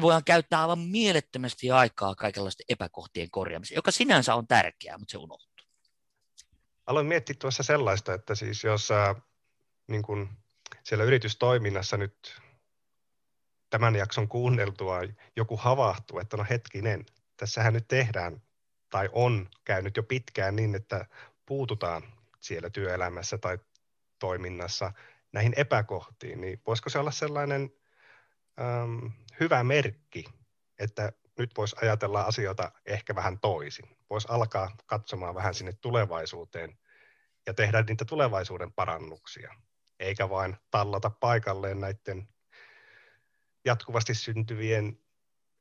[0.00, 5.54] voidaan käyttää aivan mielettömästi aikaa kaikenlaisten epäkohtien korjaamiseen, joka sinänsä on tärkeää, mutta se unohtuu.
[6.86, 9.16] Aloin miettiä tuossa sellaista, että siis jos äh,
[9.86, 10.28] niin kun
[10.82, 12.40] siellä yritystoiminnassa nyt
[13.70, 15.00] tämän jakson kuunneltua
[15.36, 18.42] joku havahtuu, että no hetkinen, tässähän nyt tehdään
[18.90, 21.06] tai on käynyt jo pitkään niin, että
[21.46, 22.02] puututaan
[22.40, 23.58] siellä työelämässä tai
[24.18, 24.92] toiminnassa
[25.32, 27.70] näihin epäkohtiin, niin voisiko se olla sellainen
[28.60, 30.24] äm, hyvä merkki,
[30.78, 33.96] että nyt voisi ajatella asioita ehkä vähän toisin.
[34.10, 36.78] Voisi alkaa katsomaan vähän sinne tulevaisuuteen
[37.46, 39.54] ja tehdä niitä tulevaisuuden parannuksia,
[39.98, 42.28] eikä vain tallata paikalleen näiden
[43.64, 44.98] jatkuvasti syntyvien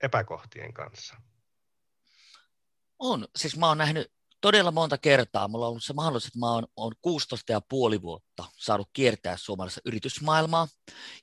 [0.01, 1.15] epäkohtien kanssa.
[2.99, 3.27] On.
[3.35, 4.11] Siis mä oon nähnyt
[4.43, 5.47] todella monta kertaa.
[5.47, 9.37] Mulla on ollut se mahdollisuus, että mä oon, oon 16 ja puoli vuotta saanut kiertää
[9.37, 10.67] suomalaisessa yritysmaailmaa.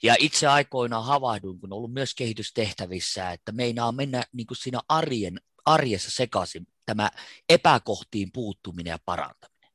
[0.03, 4.81] Ja itse aikoinaan havahduin, kun on ollut myös kehitystehtävissä, että meinaa mennä niin kuin siinä
[4.89, 7.11] arjen, arjessa sekaisin tämä
[7.49, 9.71] epäkohtiin puuttuminen ja parantaminen.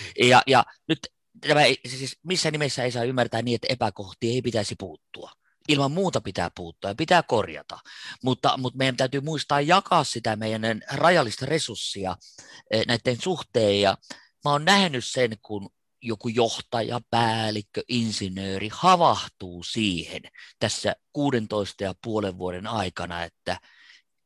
[0.00, 0.28] Mm.
[0.28, 0.98] Ja, ja nyt
[1.40, 5.32] tämä, siis missä nimessä ei saa ymmärtää niin, että epäkohtiin ei pitäisi puuttua
[5.68, 7.78] ilman muuta pitää puuttua ja pitää korjata,
[8.22, 12.16] mutta, mutta meidän täytyy muistaa jakaa sitä meidän rajallista resurssia
[12.70, 13.96] eh, näiden suhteen ja
[14.44, 15.70] mä oon nähnyt sen, kun
[16.02, 20.22] joku johtaja, päällikkö, insinööri havahtuu siihen
[20.58, 23.60] tässä 16 ja puolen vuoden aikana, että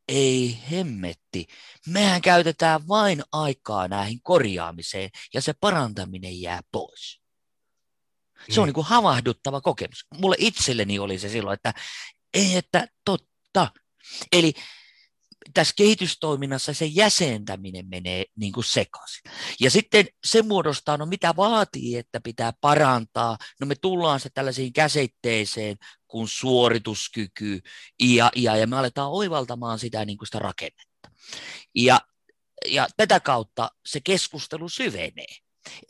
[0.08, 1.46] ei hemmetti,
[1.86, 7.21] mehän käytetään vain aikaa näihin korjaamiseen ja se parantaminen jää pois.
[8.50, 10.06] Se on niin kuin havahduttava kokemus.
[10.14, 11.74] Mulle itselleni oli se silloin, että
[12.34, 13.68] ei, että totta.
[14.32, 14.54] Eli
[15.54, 19.22] tässä kehitystoiminnassa se jäsentäminen menee niin kuin sekaisin.
[19.60, 23.38] Ja sitten se muodostaa, no mitä vaatii, että pitää parantaa.
[23.60, 25.76] No me tullaan se tällaisiin käsitteeseen
[26.08, 27.60] kuin suorituskyky
[28.02, 31.10] ja, ja, ja me aletaan oivaltamaan sitä, niin kuin sitä rakennetta.
[31.74, 32.00] Ja,
[32.66, 35.36] ja tätä kautta se keskustelu syvenee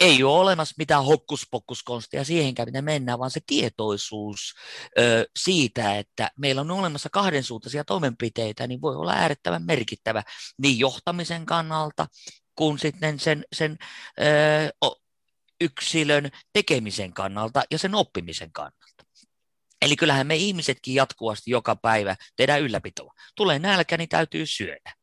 [0.01, 4.55] ei ole olemassa mitään hokkuspokkuskonstia siihenkään, mitä mennään, vaan se tietoisuus
[4.99, 10.23] ö, siitä, että meillä on olemassa kahdensuuntaisia toimenpiteitä, niin voi olla äärettömän merkittävä
[10.59, 12.07] niin johtamisen kannalta
[12.55, 13.79] kuin sitten sen, sen
[14.21, 14.89] ö,
[15.61, 19.05] yksilön tekemisen kannalta ja sen oppimisen kannalta.
[19.83, 23.13] Eli kyllähän me ihmisetkin jatkuvasti joka päivä tehdään ylläpitoa.
[23.37, 24.95] Tulee nälkä, niin täytyy syödä.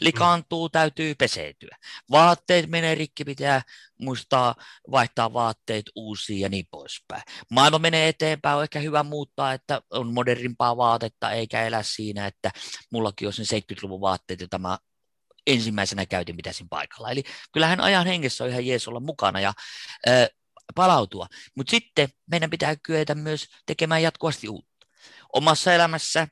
[0.00, 1.76] Likaantuu, täytyy peseytyä.
[2.10, 3.62] Vaatteet menee rikki, pitää
[4.04, 4.54] muistaa
[4.90, 7.22] vaihtaa vaatteet uusiin ja niin poispäin.
[7.50, 12.50] Maailma menee eteenpäin, on ehkä hyvä muuttaa, että on modernimpaa vaatetta, eikä elä siinä, että
[12.90, 14.78] mullakin olisi ne 70-luvun vaatteet, joita mä
[15.46, 17.10] ensimmäisenä käytin pitäisin paikalla.
[17.10, 19.52] Eli kyllähän ajan hengessä on ihan jees olla mukana ja
[20.08, 20.28] ö,
[20.74, 21.26] palautua.
[21.54, 24.86] Mutta sitten meidän pitää kyetä myös tekemään jatkuvasti uutta.
[25.32, 26.28] Omassa elämässä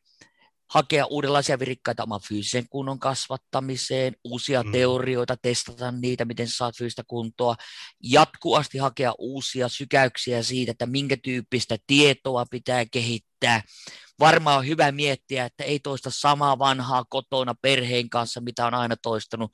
[0.72, 4.72] hakea uudenlaisia virikkaita oman fyysisen kunnon kasvattamiseen, uusia mm.
[4.72, 7.56] teorioita, testata niitä, miten saat fyysistä kuntoa,
[8.02, 13.62] jatkuvasti hakea uusia sykäyksiä siitä, että minkä tyyppistä tietoa pitää kehittää.
[14.20, 18.96] Varmaan on hyvä miettiä, että ei toista samaa vanhaa kotona perheen kanssa, mitä on aina
[18.96, 19.50] toistanut,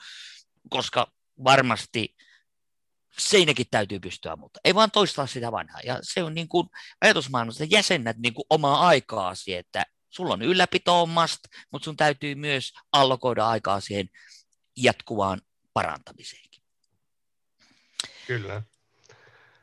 [0.71, 1.13] koska
[1.45, 2.17] varmasti
[3.19, 5.81] seinäkin täytyy pystyä, mutta ei vaan toistaa sitä vanhaa.
[5.85, 6.69] Ja se on niin kuin
[7.01, 9.85] ajatusmaailmassa, että jäsennät niin kuin omaa aikaasi, että
[10.19, 11.41] sulla on ylläpito must,
[11.73, 14.11] mutta sun täytyy myös allokoida aikaa siihen
[14.77, 15.41] jatkuvaan
[15.73, 16.63] parantamiseenkin.
[18.27, 18.63] Kyllä.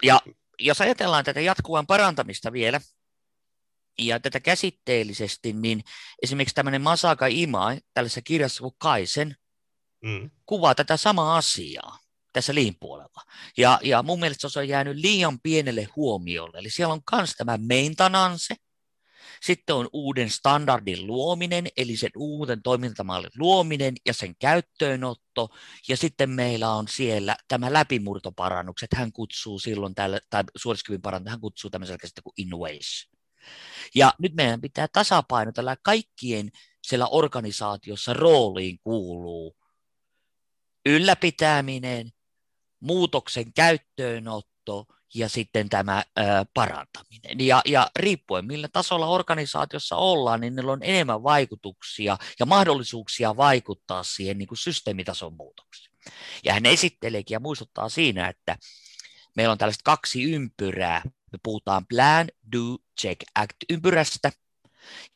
[0.04, 0.22] Ja
[0.60, 2.82] jos ajatellaan tätä jatkuvan parantamista vielä,
[4.00, 5.84] ja tätä käsitteellisesti, niin
[6.24, 9.36] esimerkiksi tämmöinen Masaka Imai tällaisessa kirjassa kuin Kaisen
[10.02, 10.30] mm.
[10.46, 12.00] kuvaa tätä samaa asiaa
[12.34, 13.22] tässä liin puolella.
[13.58, 16.58] Ja, ja mun mielestä se on jäänyt liian pienelle huomiolle.
[16.58, 18.56] Eli siellä on myös tämä maintenance,
[19.41, 25.50] sitten on uuden standardin luominen, eli sen uuden toimintamallin luominen ja sen käyttöönotto.
[25.88, 28.89] Ja sitten meillä on siellä tämä läpimurtoparannukset.
[28.95, 33.15] Hän kutsuu silloin, tälle, tai suorituskyvyn parantaminen, hän kutsuu tämmöisellä käsitteellä kuin innovation.
[33.95, 36.50] Ja nyt meidän pitää tasapainotella kaikkien
[36.84, 39.58] siellä organisaatiossa rooliin kuuluu
[40.86, 42.12] ylläpitäminen,
[42.80, 46.21] muutoksen käyttöönotto ja sitten tämä ö,
[46.54, 47.47] parantaminen.
[47.47, 54.04] Ja, ja riippuen millä tasolla organisaatiossa ollaan, niin niillä on enemmän vaikutuksia ja mahdollisuuksia vaikuttaa
[54.04, 55.95] siihen niin kuin systeemitason muutoksiin.
[56.43, 58.58] Ja hän esitteleekin ja muistuttaa siinä, että
[59.36, 61.01] meillä on tällaiset kaksi ympyrää.
[61.06, 64.32] me puhutaan Plan, Do, Check, Act ympyrästä,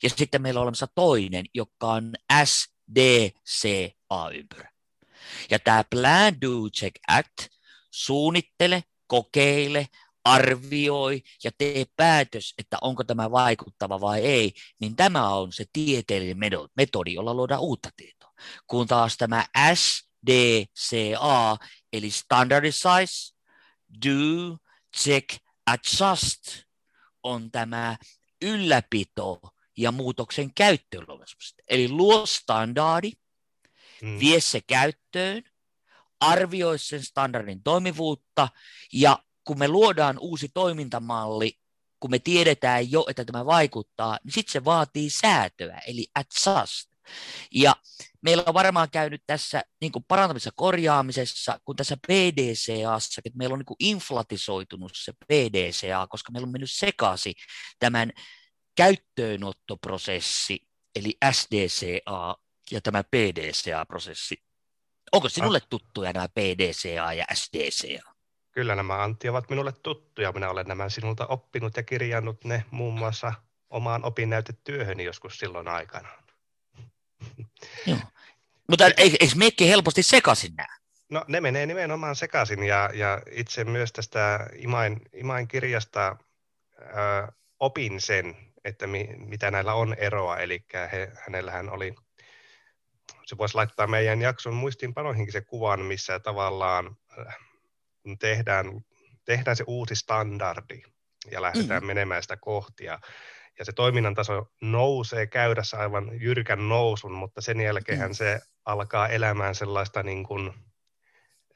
[0.04, 2.14] ja sitten meillä on olemassa toinen, joka on
[2.46, 4.70] SDCA-ympyrä.
[5.50, 7.48] Ja tämä Plan, Do, Check, Act,
[7.92, 9.88] suunnittele, kokeile,
[10.24, 16.38] arvioi ja tee päätös, että onko tämä vaikuttava vai ei, niin tämä on se tieteellinen
[16.76, 18.34] metodi, jolla luodaan uutta tietoa.
[18.68, 21.58] Kun taas tämä SDCA,
[21.94, 23.36] eli Standardize,
[24.06, 24.58] Do,
[24.98, 25.30] Check,
[25.66, 26.64] Adjust,
[27.24, 27.98] on tämä
[28.42, 29.40] ylläpito
[29.78, 31.06] ja muutoksen käyttöön
[31.68, 33.12] Eli luo standardi,
[34.02, 34.20] mm.
[34.20, 35.44] vie se käyttöön,
[36.20, 38.50] arvioi sen standardin toimivuutta
[38.94, 41.60] ja kun me luodaan uusi toimintamalli,
[42.00, 46.90] kun me tiedetään jo, että tämä vaikuttaa, niin sitten se vaatii säätöä, eli adjust.
[47.52, 47.76] Ja
[48.22, 53.60] meillä on varmaan käynyt tässä niin kuin parantamisessa korjaamisessa, kun tässä PDCAssa, että meillä on
[53.60, 57.34] niin kuin inflatisoitunut se PDCA, koska meillä on mennyt sekaisin
[57.80, 58.12] tämän
[58.76, 62.36] käyttöönottoprosessi, eli SDCA
[62.72, 64.49] ja tämä PDCA-prosessi.
[65.12, 68.14] Onko sinulle tuttuja nämä PDCA ja SDCA?
[68.52, 70.32] Kyllä nämä Antti ovat minulle tuttuja.
[70.32, 73.34] Minä olen nämä sinulta oppinut ja kirjannut ne muun muassa
[73.70, 76.10] omaan opinnäytetyöhöni joskus silloin aikana.
[77.86, 78.00] Joo.
[78.70, 80.80] Mutta eikö meikki helposti sekaisin nämä?
[81.10, 86.18] No ne menee nimenomaan sekaisin ja, ja itse myös tästä Imain, Imain kirjasta
[86.82, 90.38] ö, opin sen, että mi, mitä näillä on eroa.
[90.38, 91.96] Eli he, hänellähän oli,
[93.30, 96.98] se voisi laittaa meidän jakson muistiinpanoihinkin se kuvan, missä tavallaan
[98.04, 98.66] kun tehdään,
[99.26, 100.82] tehdään se uusi standardi
[101.32, 101.88] ja lähdetään mm.
[101.88, 103.00] menemään sitä kohti ja,
[103.60, 108.14] ja se toiminnan taso nousee käydässä aivan jyrkän nousun, mutta sen jälkeen mm.
[108.14, 110.48] se alkaa elämään sellaista niin kuin,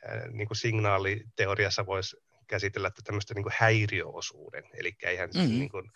[0.09, 4.63] äh, niin kuin signaaliteoriassa voisi käsitellä tämmöistä niin kuin häiriöosuuden.
[4.73, 5.41] Eli eihän mm.
[5.41, 5.91] niin kuin,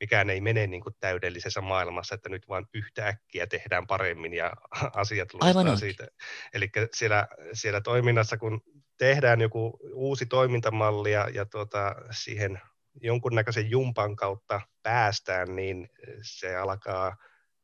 [0.00, 4.52] mikään ei mene niin kuin täydellisessä maailmassa, että nyt vaan yhtäkkiä tehdään paremmin ja
[4.94, 6.06] asiat luistaa siitä.
[6.52, 8.60] Eli siellä, siellä toiminnassa, kun
[8.98, 12.60] tehdään joku uusi toimintamalli ja, ja tuota, siihen
[13.00, 15.88] jonkunnäköisen jumpan kautta päästään, niin
[16.22, 17.16] se alkaa,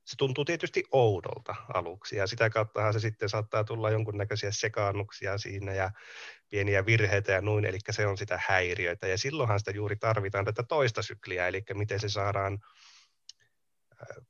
[0.04, 5.74] se tuntuu tietysti oudolta aluksi ja sitä kauttahan se sitten saattaa tulla jonkunnäköisiä sekaannuksia siinä
[5.74, 5.90] ja
[6.50, 10.62] pieniä virheitä ja noin, eli se on sitä häiriöitä ja silloinhan sitä juuri tarvitaan tätä
[10.62, 12.58] toista sykliä, eli miten se saadaan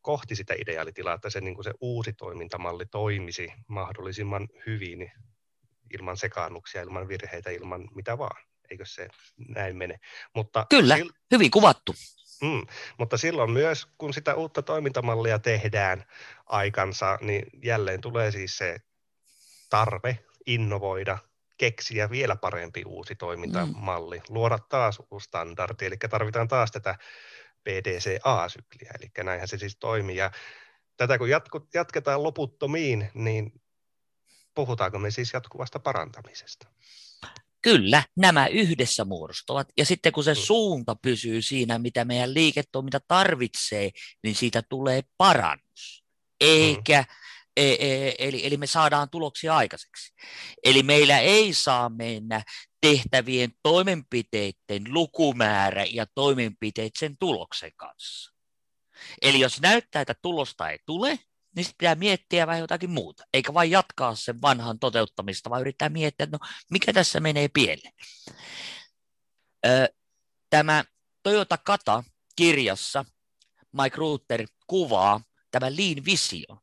[0.01, 5.13] kohti sitä ideaalitilaa, että se, niin kuin se uusi toimintamalli toimisi mahdollisimman hyvin
[5.99, 8.45] ilman sekaannuksia, ilman virheitä, ilman mitä vaan.
[8.71, 9.09] Eikö se
[9.49, 9.99] näin mene?
[10.35, 11.11] Mutta Kyllä, sil...
[11.31, 11.95] hyvin kuvattu.
[12.43, 12.67] Mm,
[12.99, 16.05] mutta silloin myös, kun sitä uutta toimintamallia tehdään
[16.47, 18.81] aikansa, niin jälleen tulee siis se
[19.71, 21.19] tarve innovoida,
[21.59, 24.25] keksiä vielä parempi uusi toimintamalli, mm.
[24.29, 26.95] luoda taas uusi standardi, eli tarvitaan taas tätä
[27.65, 30.17] PDCA-sykliä, eli näinhän se siis toimii.
[30.17, 30.31] Ja
[30.97, 33.63] tätä kun jatku, jatketaan loputtomiin, niin
[34.55, 36.69] puhutaanko me siis jatkuvasta parantamisesta?
[37.65, 39.69] Kyllä, nämä yhdessä muodostuvat.
[39.77, 40.41] Ja sitten kun se mm.
[40.41, 43.91] suunta pysyy siinä, mitä meidän liiketoiminta tarvitsee,
[44.23, 46.05] niin siitä tulee parannus.
[46.41, 47.15] Eikä, mm.
[47.57, 50.15] e, e, eli, eli me saadaan tuloksia aikaiseksi.
[50.65, 52.43] Eli meillä ei saa mennä
[52.81, 58.33] tehtävien toimenpiteiden lukumäärä ja toimenpiteet sen tuloksen kanssa.
[59.23, 61.19] Eli jos näyttää, että tulosta ei tule,
[61.57, 65.89] niin sitten pitää miettiä vähän jotakin muuta, eikä vain jatkaa sen vanhan toteuttamista, vaan yrittää
[65.89, 67.93] miettiä, että no mikä tässä menee pieleen.
[70.51, 70.85] Tämä
[71.23, 72.05] Toyota Kata
[72.37, 73.05] kirjassa
[73.83, 76.59] Mike Ruther kuvaa tämän Lean Visio.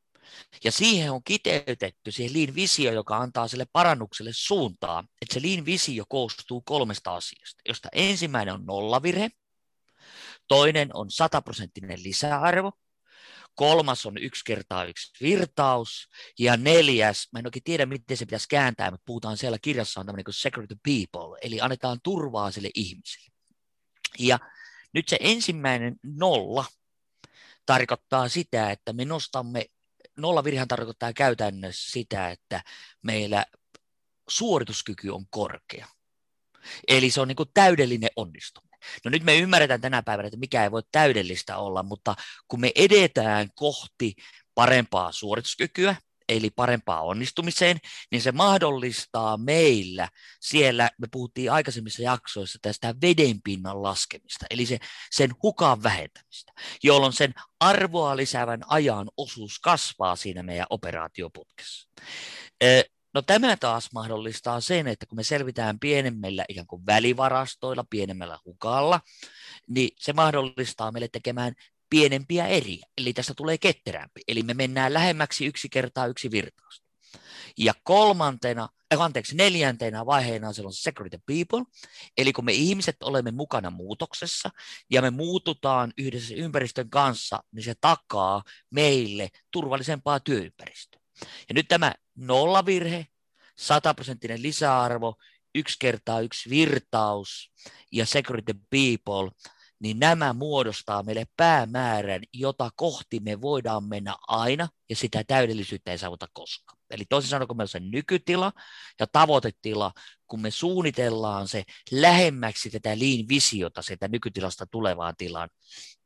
[0.63, 5.65] Ja siihen on kiteytetty siihen Lean Visio, joka antaa sille parannukselle suuntaa, että se Lean
[5.65, 9.29] Visio koostuu kolmesta asiasta, josta ensimmäinen on nollavirhe,
[10.47, 12.71] toinen on sataprosenttinen lisäarvo
[13.55, 16.09] kolmas on yksi kertaa yksi virtaus,
[16.39, 20.05] ja neljäs, mä en oikein tiedä, miten se pitäisi kääntää, mutta puhutaan siellä kirjassa on
[20.05, 23.31] tämmöinen kuin secret people, eli annetaan turvaa sille ihmiselle.
[24.19, 24.39] Ja
[24.93, 26.65] nyt se ensimmäinen nolla
[27.65, 29.65] tarkoittaa sitä, että me nostamme,
[30.17, 32.63] nolla virhan tarkoittaa käytännössä sitä, että
[33.01, 33.45] meillä
[34.29, 35.87] suorituskyky on korkea.
[36.87, 38.70] Eli se on niin kuin täydellinen onnistuminen.
[39.05, 42.15] No nyt me ymmärretään tänä päivänä, että mikä ei voi täydellistä olla, mutta
[42.47, 44.15] kun me edetään kohti
[44.55, 45.95] parempaa suorituskykyä,
[46.29, 47.77] eli parempaa onnistumiseen,
[48.11, 50.09] niin se mahdollistaa meillä
[50.41, 54.79] siellä, me puhuttiin aikaisemmissa jaksoissa tästä vedenpinnan laskemista, eli se,
[55.11, 56.51] sen hukan vähentämistä,
[56.83, 61.89] jolloin sen arvoa lisäävän ajan osuus kasvaa siinä meidän operaatioputkessa.
[63.13, 69.01] No tämä taas mahdollistaa sen, että kun me selvitään pienemmillä ikään kuin välivarastoilla, pienemmällä hukalla,
[69.67, 71.53] niin se mahdollistaa meille tekemään
[71.89, 74.21] pienempiä eriä, eli tästä tulee ketterämpi.
[74.27, 76.83] Eli me mennään lähemmäksi yksi kertaa yksi virtaus.
[77.57, 81.63] Ja kolmantena, äh, anteeksi, neljäntenä vaiheena on silloin security people,
[82.17, 84.49] eli kun me ihmiset olemme mukana muutoksessa
[84.91, 91.01] ja me muututaan yhdessä ympäristön kanssa, niin se takaa meille turvallisempaa työympäristöä.
[91.21, 93.07] Ja nyt tämä nollavirhe,
[93.57, 95.15] sataprosenttinen lisäarvo,
[95.55, 97.51] yksi kertaa yksi virtaus
[97.91, 99.31] ja security people,
[99.79, 105.97] niin nämä muodostaa meille päämäärän, jota kohti me voidaan mennä aina, ja sitä täydellisyyttä ei
[105.97, 106.77] saavuta koskaan.
[106.89, 108.53] Eli toisin sanoen, kun meillä on se nykytila
[108.99, 109.91] ja tavoitetila,
[110.27, 115.49] kun me suunnitellaan se lähemmäksi tätä lean-visiota sieltä nykytilasta tulevaan tilaan,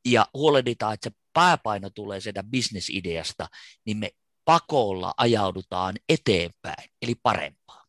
[0.05, 3.47] ja huolehditaan, että se pääpaino tulee sieltä bisnesideasta,
[3.85, 4.11] niin me
[4.45, 7.85] pakolla ajaudutaan eteenpäin, eli parempaa.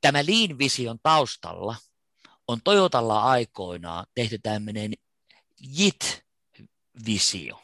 [0.00, 1.76] Tämä Lean-vision taustalla
[2.48, 4.92] on Toyotalla aikoinaan tehty tämmöinen
[5.60, 7.62] JIT-visio,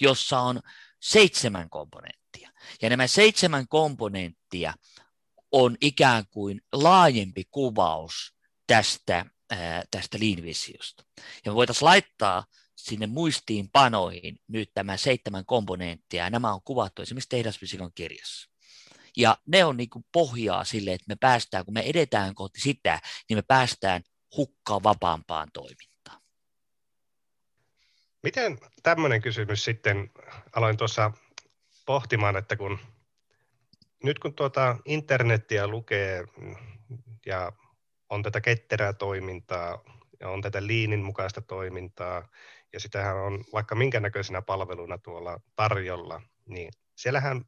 [0.00, 0.60] jossa on
[1.00, 2.50] seitsemän komponenttia.
[2.82, 4.74] Ja nämä seitsemän komponenttia
[5.52, 8.34] on ikään kuin laajempi kuvaus
[8.66, 11.04] tästä, ää, tästä Lean-visiosta.
[11.44, 12.44] Ja me voitaisiin laittaa
[12.84, 18.50] sinne muistiinpanoihin nyt tämä seitsemän komponenttia, ja nämä on kuvattu esimerkiksi tehdasfysiikan kirjassa.
[19.16, 23.00] Ja ne on niin kuin pohjaa sille, että me päästään, kun me edetään kohti sitä,
[23.28, 24.02] niin me päästään
[24.36, 26.20] hukkaan vapaampaan toimintaan.
[28.22, 30.10] Miten tämmöinen kysymys sitten,
[30.52, 31.12] aloin tuossa
[31.86, 32.78] pohtimaan, että kun
[34.04, 36.24] nyt kun tuota internettiä lukee
[37.26, 37.52] ja
[38.08, 39.84] on tätä ketterää toimintaa
[40.20, 42.28] ja on tätä liinin mukaista toimintaa
[42.72, 47.44] ja sitähän on vaikka minkä näköisenä palveluna tuolla tarjolla, niin siellähän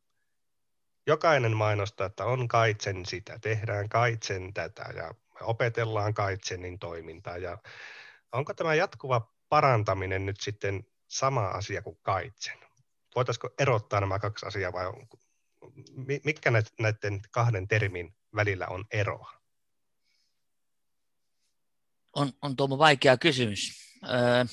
[1.07, 7.37] jokainen mainostaa, että on kaitsen sitä, tehdään kaitsen tätä ja opetellaan kaitsenin toimintaa.
[7.37, 7.59] Ja
[8.33, 12.59] onko tämä jatkuva parantaminen nyt sitten sama asia kuin kaitsen?
[13.15, 14.87] Voitaisiko erottaa nämä kaksi asiaa vai
[16.25, 19.33] mitkä näiden kahden termin välillä on eroa?
[22.13, 23.83] On, on tuo vaikea kysymys.
[24.05, 24.45] Öö,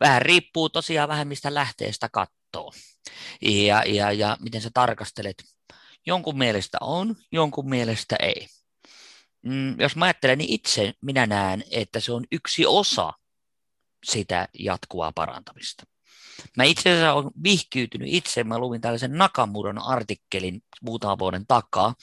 [0.00, 2.72] vähän riippuu tosiaan vähän mistä lähteestä katsoo
[3.42, 5.44] ja, ja, ja miten sä tarkastelet.
[6.06, 8.48] Jonkun mielestä on, jonkun mielestä ei.
[9.42, 13.12] Mm, jos mä ajattelen, niin itse minä näen, että se on yksi osa
[14.04, 15.84] sitä jatkuvaa parantamista.
[16.56, 21.94] Mä itse asiassa olen vihkyytynyt itse, mä luin tällaisen Nakamuron artikkelin muutaman vuoden takaa,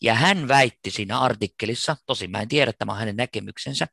[0.00, 3.88] ja hän väitti siinä artikkelissa, tosi mä en tiedä, tämä on hänen näkemyksensä,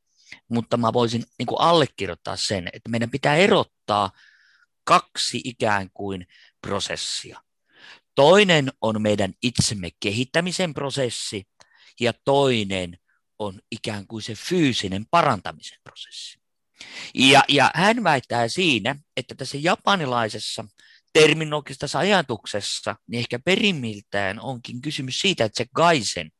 [0.50, 4.12] mutta mä voisin niin kuin allekirjoittaa sen, että meidän pitää erottaa
[4.84, 6.28] kaksi ikään kuin
[6.62, 7.42] prosessia.
[8.16, 11.44] Toinen on meidän itsemme kehittämisen prosessi
[12.00, 12.98] ja toinen
[13.40, 16.40] on ikään kuin se fyysinen parantamisen prosessi.
[17.14, 20.66] Ja, ja hän väittää siinä, että tässä japanilaisessa
[21.14, 26.32] terminologisessa ajatuksessa, niin ehkä perimmiltään onkin kysymys siitä, että se gaisen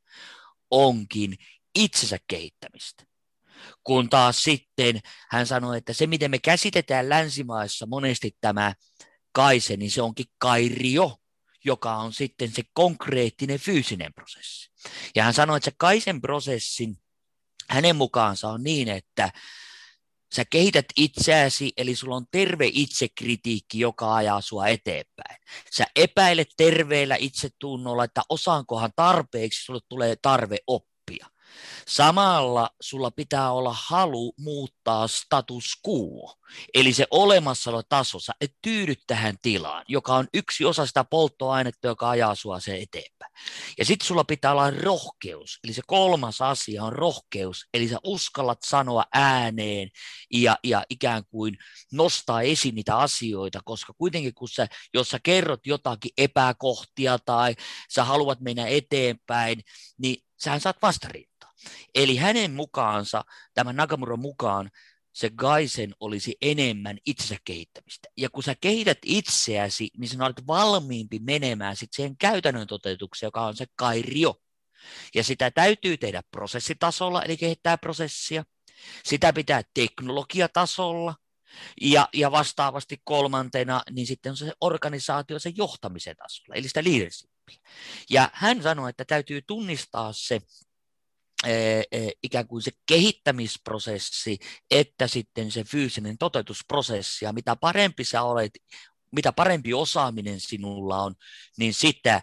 [0.72, 1.38] onkin
[1.76, 3.04] itsensä kehittämistä.
[3.84, 5.00] Kun taas sitten
[5.30, 8.74] hän sanoi, että se miten me käsitetään länsimaissa monesti tämä
[9.32, 11.18] kaise, niin se onkin kairio,
[11.66, 14.72] joka on sitten se konkreettinen fyysinen prosessi.
[15.16, 16.98] Ja hän sanoi, että se kaisen prosessin
[17.70, 19.32] hänen mukaansa on niin, että
[20.36, 25.38] sä kehität itseäsi, eli sulla on terve itsekritiikki, joka ajaa sua eteenpäin.
[25.72, 30.93] Sä epäilet terveellä itsetunnolla, että osaankohan tarpeeksi, sulle tulee tarve oppia.
[31.88, 36.36] Samalla sulla pitää olla halu muuttaa status quo,
[36.74, 42.10] eli se olemassaolotaso, sä et tyydy tähän tilaan, joka on yksi osa sitä polttoainetta, joka
[42.10, 43.34] ajaa sua se eteenpäin.
[43.78, 48.60] Ja sitten sulla pitää olla rohkeus, eli se kolmas asia on rohkeus, eli sä uskallat
[48.66, 49.90] sanoa ääneen
[50.34, 51.58] ja, ja ikään kuin
[51.92, 57.56] nostaa esiin niitä asioita, koska kuitenkin kun sä, jos sä kerrot jotakin epäkohtia tai
[57.90, 59.62] sä haluat mennä eteenpäin,
[59.98, 61.30] niin sähän saat vastariin.
[61.96, 63.24] Eli hänen mukaansa,
[63.54, 64.72] tämän Nakamuron mukaan,
[65.14, 68.10] se Gaisen olisi enemmän itsensä kehittämistä.
[68.18, 73.46] Ja kun sä kehität itseäsi, niin sinä olet valmiimpi menemään sitten siihen käytännön toteutukseen, joka
[73.46, 74.36] on se Kairio.
[75.16, 78.44] Ja sitä täytyy tehdä prosessitasolla, eli kehittää prosessia.
[79.04, 81.16] Sitä pitää teknologiatasolla,
[81.82, 86.84] ja, ja vastaavasti kolmantena, niin sitten on se organisaatio sen johtamisen tasolla, eli sitä
[87.48, 87.72] leadershipia.
[88.10, 90.42] Ja hän sanoi, että täytyy tunnistaa se
[92.24, 94.38] ikään kuin se kehittämisprosessi,
[94.72, 98.52] että sitten se fyysinen toteutusprosessi, ja mitä parempi sä olet,
[99.12, 101.16] mitä parempi osaaminen sinulla on,
[101.58, 102.22] niin sitä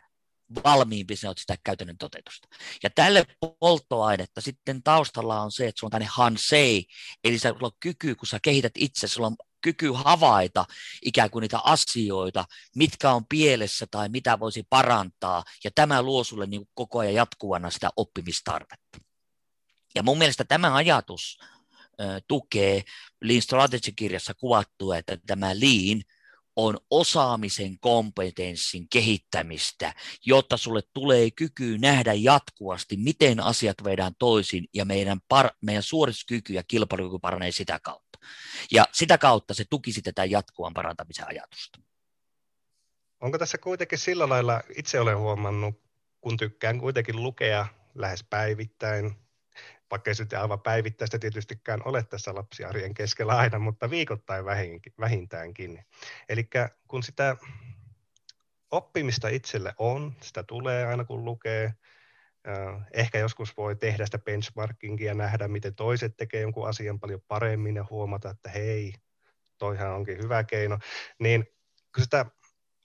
[0.64, 2.48] valmiimpi sinä olet sitä käytännön toteutusta.
[2.82, 3.26] Ja tälle
[3.60, 6.86] polttoainetta sitten taustalla on se, että sulla on tänne hansei,
[7.24, 10.64] eli sulla on kyky, kun sä kehität itse, sulla on kyky havaita
[11.04, 12.44] ikään kuin niitä asioita,
[12.76, 17.70] mitkä on pielessä tai mitä voisi parantaa, ja tämä luo sulle niin koko ajan jatkuvana
[17.70, 18.98] sitä oppimistarvetta.
[19.94, 21.38] Ja mun mielestä tämä ajatus
[22.28, 22.84] tukee
[23.20, 26.02] Lean Strategy-kirjassa kuvattua, että tämä Lean
[26.66, 29.94] on osaamisen kompetenssin kehittämistä,
[30.26, 36.52] jotta sulle tulee kyky nähdä jatkuvasti, miten asiat vedään toisin ja meidän, par, meidän suorituskyky
[36.52, 38.18] ja kilpailukyky paranee sitä kautta.
[38.70, 41.78] Ja sitä kautta se tukisi tätä jatkuvan parantamisen ajatusta.
[43.20, 45.74] Onko tässä kuitenkin sillä lailla, itse olen huomannut,
[46.20, 49.14] kun tykkään kuitenkin lukea lähes päivittäin
[49.90, 54.44] vaikka sitten aivan päivittäistä tietystikään ole tässä lapsiarjen keskellä aina, mutta viikoittain
[55.00, 55.84] vähintäänkin.
[56.28, 56.48] Eli
[56.88, 57.36] kun sitä
[58.70, 61.74] oppimista itselle on, sitä tulee aina kun lukee,
[62.92, 67.86] ehkä joskus voi tehdä sitä benchmarkingia nähdä, miten toiset tekee jonkun asian paljon paremmin ja
[67.90, 68.94] huomata, että hei,
[69.58, 70.78] toihan onkin hyvä keino,
[71.18, 71.46] niin
[71.94, 72.26] kun sitä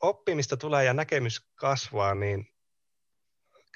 [0.01, 2.54] oppimista tulee ja näkemys kasvaa, niin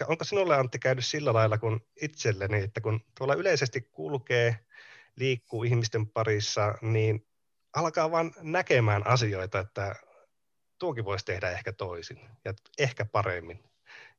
[0.07, 4.59] onko sinulle Antti käynyt sillä lailla kuin itselleni, että kun tuolla yleisesti kulkee,
[5.15, 7.27] liikkuu ihmisten parissa, niin
[7.75, 9.95] alkaa vaan näkemään asioita, että
[10.79, 13.63] tuokin voisi tehdä ehkä toisin ja ehkä paremmin.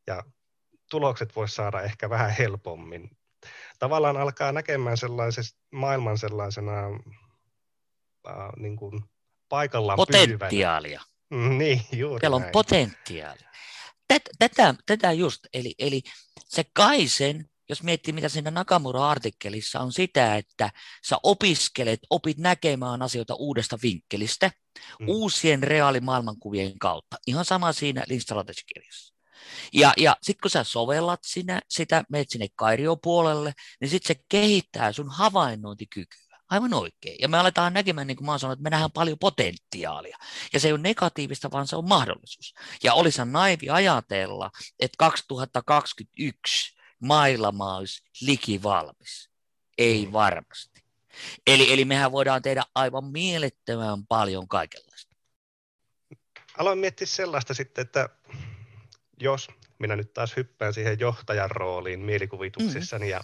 [0.07, 0.22] Ja
[0.91, 3.11] tulokset voisi saada ehkä vähän helpommin.
[3.78, 6.87] Tavallaan alkaa näkemään sellaisesta maailman sellaisena
[8.28, 9.05] äh, niin kuin
[9.49, 11.01] paikallaan Potentiaalia.
[11.28, 11.49] Pysyvänä.
[11.51, 12.53] Mm, niin, juuri Siellä on näin.
[12.53, 13.51] potentiaalia
[14.38, 16.02] tätä, tätä just, eli, eli
[16.48, 20.70] se kaisen, jos miettii mitä siinä Nakamura-artikkelissa on sitä, että
[21.08, 24.50] sä opiskelet, opit näkemään asioita uudesta vinkkelistä,
[25.00, 25.08] mm.
[25.08, 27.16] uusien reaalimaailmankuvien kautta.
[27.26, 29.14] Ihan sama siinä Lean Strategy-kirjassa.
[29.72, 34.92] Ja, ja sitten kun sä sovellat sinä, sitä, menet sinne kairiopuolelle, niin sitten se kehittää
[34.92, 36.30] sun havainnointikykyä.
[36.51, 37.16] Aivan oikein.
[37.20, 40.18] Ja me aletaan näkemään, niin kuin mä sanoin, että me nähdään paljon potentiaalia.
[40.53, 42.55] Ja se ei ole negatiivista, vaan se on mahdollisuus.
[42.82, 49.30] Ja olisi naivi ajatella, että 2021 maailma olisi likivalmis.
[49.78, 50.12] Ei mm.
[50.12, 50.80] varmasti.
[51.46, 55.16] Eli, eli mehän voidaan tehdä aivan mielettömän paljon kaikenlaista.
[56.59, 58.09] Aloin miettiä sellaista sitten, että
[59.20, 59.48] jos
[59.78, 63.11] minä nyt taas hyppään siihen johtajan rooliin mielikuvituksessani mm.
[63.11, 63.20] ja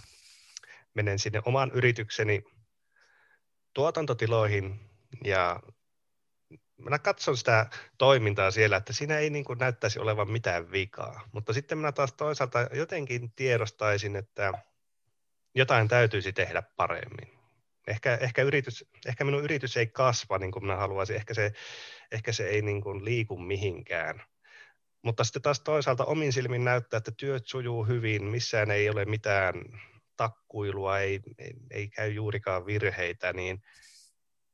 [0.93, 2.43] menen sinne oman yritykseni
[3.77, 4.79] tuotantotiloihin
[5.23, 5.59] ja
[6.77, 7.65] minä katson sitä
[7.97, 11.29] toimintaa siellä, että siinä ei niin kuin näyttäisi olevan mitään vikaa.
[11.31, 14.53] Mutta sitten minä taas toisaalta jotenkin tiedostaisin, että
[15.55, 17.39] jotain täytyisi tehdä paremmin.
[17.87, 21.53] Ehkä, ehkä, yritys, ehkä minun yritys ei kasva niin kuin minä haluaisin, ehkä se,
[22.11, 24.23] ehkä se ei niin kuin liiku mihinkään.
[25.01, 29.53] Mutta sitten taas toisaalta omin silmin näyttää, että työt sujuu hyvin, missään ei ole mitään
[30.17, 33.61] takkuilua, ei, ei, ei käy juurikaan virheitä, niin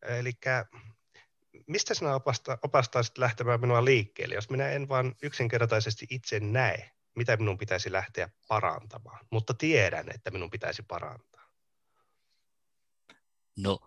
[0.01, 0.32] eli
[1.68, 7.38] mistä sinä opasta, opastaisit lähtemään minua liikkeelle, jos minä en vaan yksinkertaisesti itse näe, mitä
[7.38, 11.43] minun pitäisi lähteä parantamaan, mutta tiedän, että minun pitäisi parantaa?
[13.57, 13.80] No,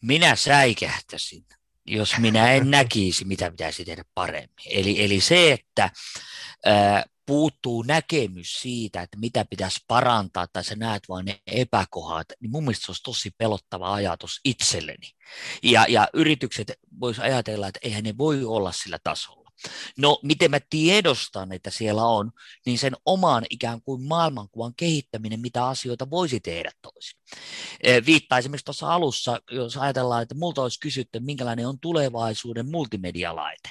[0.00, 1.46] minä säikähtäisin,
[1.86, 4.66] jos minä en näkisi, mitä pitäisi tehdä paremmin.
[4.70, 5.90] Eli, eli se, että
[6.64, 12.50] ää, puuttuu näkemys siitä, että mitä pitäisi parantaa, tai sä näet vain ne epäkohdat, niin
[12.50, 15.10] mun mielestä se olisi tosi pelottava ajatus itselleni.
[15.62, 19.45] Ja, ja yritykset voisi ajatella, että eihän ne voi olla sillä tasolla.
[19.98, 22.32] No, miten mä tiedostan, että siellä on,
[22.66, 27.20] niin sen oman ikään kuin maailmankuvan kehittäminen, mitä asioita voisi tehdä toisin.
[28.06, 33.70] Viittaa esimerkiksi tuossa alussa, jos ajatellaan, että multa olisi kysytty, minkälainen on tulevaisuuden multimedialaite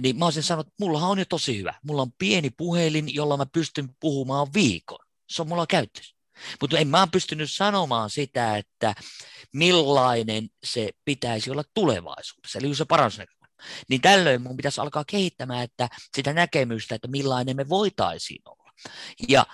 [0.00, 1.74] niin mä olisin sanonut, että mulla on jo tosi hyvä.
[1.82, 4.98] Mulla on pieni puhelin, jolla mä pystyn puhumaan viikon.
[5.30, 6.14] Se on mulla käytössä.
[6.60, 8.94] Mutta en mä ole pystynyt sanomaan sitä, että
[9.52, 13.33] millainen se pitäisi olla tulevaisuudessa, eli se parannusnäkymä.
[13.88, 18.72] Niin tällöin mun pitäisi alkaa kehittämään että sitä näkemystä, että millainen me voitaisiin olla.
[19.28, 19.46] Ja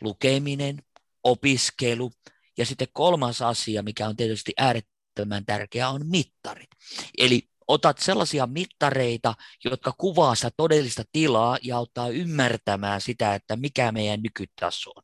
[0.00, 0.82] lukeminen,
[1.24, 2.10] opiskelu
[2.58, 6.70] ja sitten kolmas asia, mikä on tietysti äärettömän tärkeä, on mittarit.
[7.18, 9.34] Eli otat sellaisia mittareita,
[9.64, 15.02] jotka kuvaa sitä todellista tilaa ja auttaa ymmärtämään sitä, että mikä meidän nykytaso on.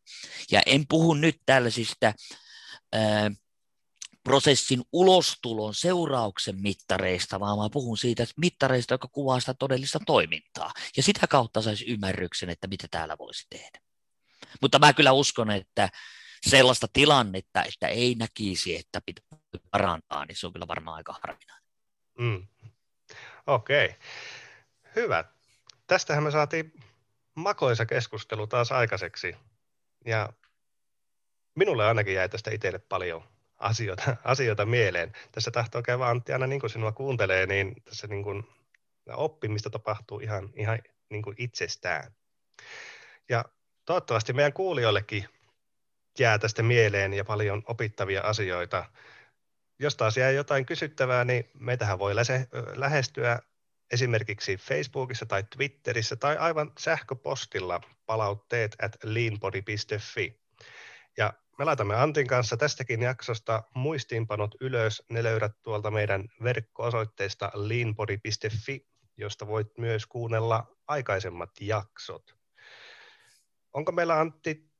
[0.50, 2.12] Ja en puhu nyt tällaisista
[2.92, 3.30] ää,
[4.26, 10.72] prosessin ulostulon seurauksen mittareista, vaan mä puhun siitä mittareista, jotka kuvaa sitä todellista toimintaa.
[10.96, 13.80] Ja sitä kautta saisi ymmärryksen, että mitä täällä voisi tehdä.
[14.62, 15.88] Mutta mä kyllä uskon, että
[16.46, 19.38] sellaista tilannetta, että ei näkisi, että pitää
[19.70, 21.70] parantaa, niin se on kyllä varmaan aika harvinainen.
[22.18, 22.46] Mm.
[23.46, 23.94] Okei,
[24.96, 25.24] hyvä.
[25.86, 26.72] Tästähän me saatiin
[27.34, 29.36] makoisa keskustelu taas aikaiseksi.
[30.06, 30.32] Ja
[31.54, 35.12] minulle ainakin jäi tästä itselle paljon asioita, asioita mieleen.
[35.32, 38.44] Tässä tahtoo käydä Antti aina niin kuin sinua kuuntelee, niin tässä niin kuin
[39.06, 40.78] oppimista tapahtuu ihan, ihan
[41.10, 42.12] niin kuin itsestään.
[43.28, 43.44] Ja
[43.84, 45.28] toivottavasti meidän kuulijoillekin
[46.18, 48.84] jää tästä mieleen ja paljon opittavia asioita.
[49.78, 52.14] Jos taas jää jotain kysyttävää, niin meitähän voi
[52.74, 53.38] lähestyä
[53.92, 60.40] esimerkiksi Facebookissa tai Twitterissä tai aivan sähköpostilla palautteet at leanbody.fi.
[61.16, 65.02] Ja me laitamme Antin kanssa tästäkin jaksosta muistiinpanot ylös.
[65.10, 68.86] Ne löydät tuolta meidän verkko-osoitteesta leanbody.fi,
[69.16, 72.36] josta voit myös kuunnella aikaisemmat jaksot.
[73.72, 74.70] Onko meillä Antti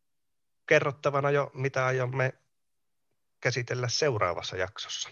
[0.67, 2.33] kerrottavana jo, mitä aiomme
[3.41, 5.09] käsitellä seuraavassa jaksossa?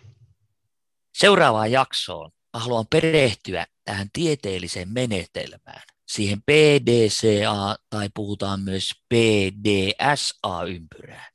[1.15, 11.30] Seuraavaan jaksoon haluan perehtyä tähän tieteelliseen menetelmään, siihen PDCA tai puhutaan myös PDSA-ympyrää.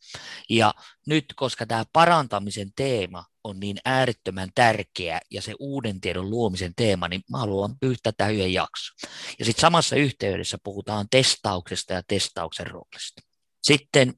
[0.50, 0.74] Ja
[1.08, 7.08] nyt, koska tämä parantamisen teema on niin äärettömän tärkeä ja se uuden tiedon luomisen teema,
[7.08, 8.96] niin mä haluan pyytää tähän yhden jakson.
[9.40, 13.22] Ja sitten samassa yhteydessä puhutaan testauksesta ja testauksen roolista.
[13.64, 14.14] Sitten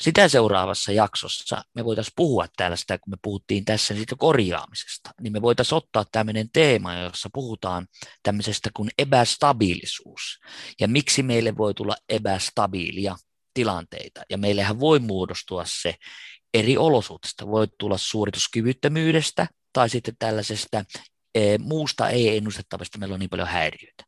[0.00, 5.32] sitä seuraavassa jaksossa me voitaisiin puhua täällä sitä, kun me puhuttiin tässä siitä korjaamisesta, niin
[5.32, 7.86] me voitaisiin ottaa tämmöinen teema, jossa puhutaan
[8.22, 10.38] tämmöisestä kuin epästabiilisuus.
[10.80, 13.16] Ja miksi meille voi tulla epästabiilia
[13.54, 14.20] tilanteita.
[14.30, 15.94] Ja meillähän voi muodostua se
[16.54, 20.84] eri olosuhteista, voi tulla suorituskyvyttömyydestä tai sitten tällaisesta
[21.34, 24.04] e, muusta ei-ennustettavasta, meillä on niin paljon häiriöitä.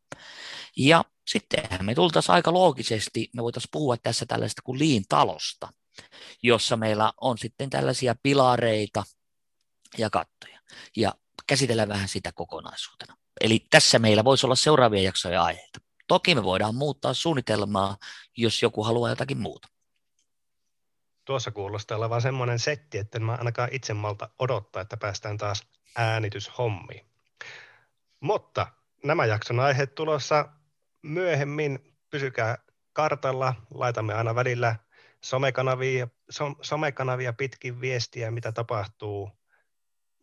[0.77, 5.69] Ja sittenhän me tultaisiin aika loogisesti, me voitaisiin puhua tässä tällaista kuin liintalosta,
[6.43, 9.05] jossa meillä on sitten tällaisia pilareita
[9.99, 10.61] ja kattoja.
[10.97, 11.15] Ja
[11.47, 13.17] käsitellä vähän sitä kokonaisuutena.
[13.41, 15.81] Eli tässä meillä voisi olla seuraavia jaksoja aiheita.
[16.07, 17.97] Toki me voidaan muuttaa suunnitelmaa,
[18.37, 19.69] jos joku haluaa jotakin muuta.
[21.25, 25.67] Tuossa kuulostaa olevan semmoinen setti, että en mä ainakaan itse malta odottaa, että päästään taas
[25.97, 27.07] äänityshommiin.
[28.21, 28.67] Mutta
[29.05, 30.49] nämä jakson aiheet tulossa
[31.03, 31.97] myöhemmin.
[32.11, 32.59] Pysykää
[32.93, 34.77] kartalla, laitamme aina välillä
[35.25, 36.09] somekanavia,
[36.63, 39.31] somekanavia pitkin viestiä, mitä tapahtuu.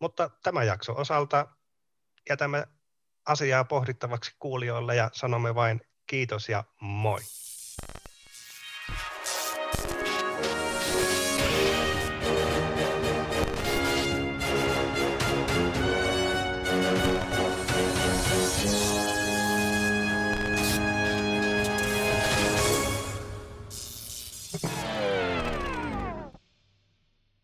[0.00, 1.46] Mutta tämän jakson osalta
[2.28, 2.66] jätämme
[3.26, 7.20] asiaa pohdittavaksi kuulijoille ja sanomme vain kiitos ja moi.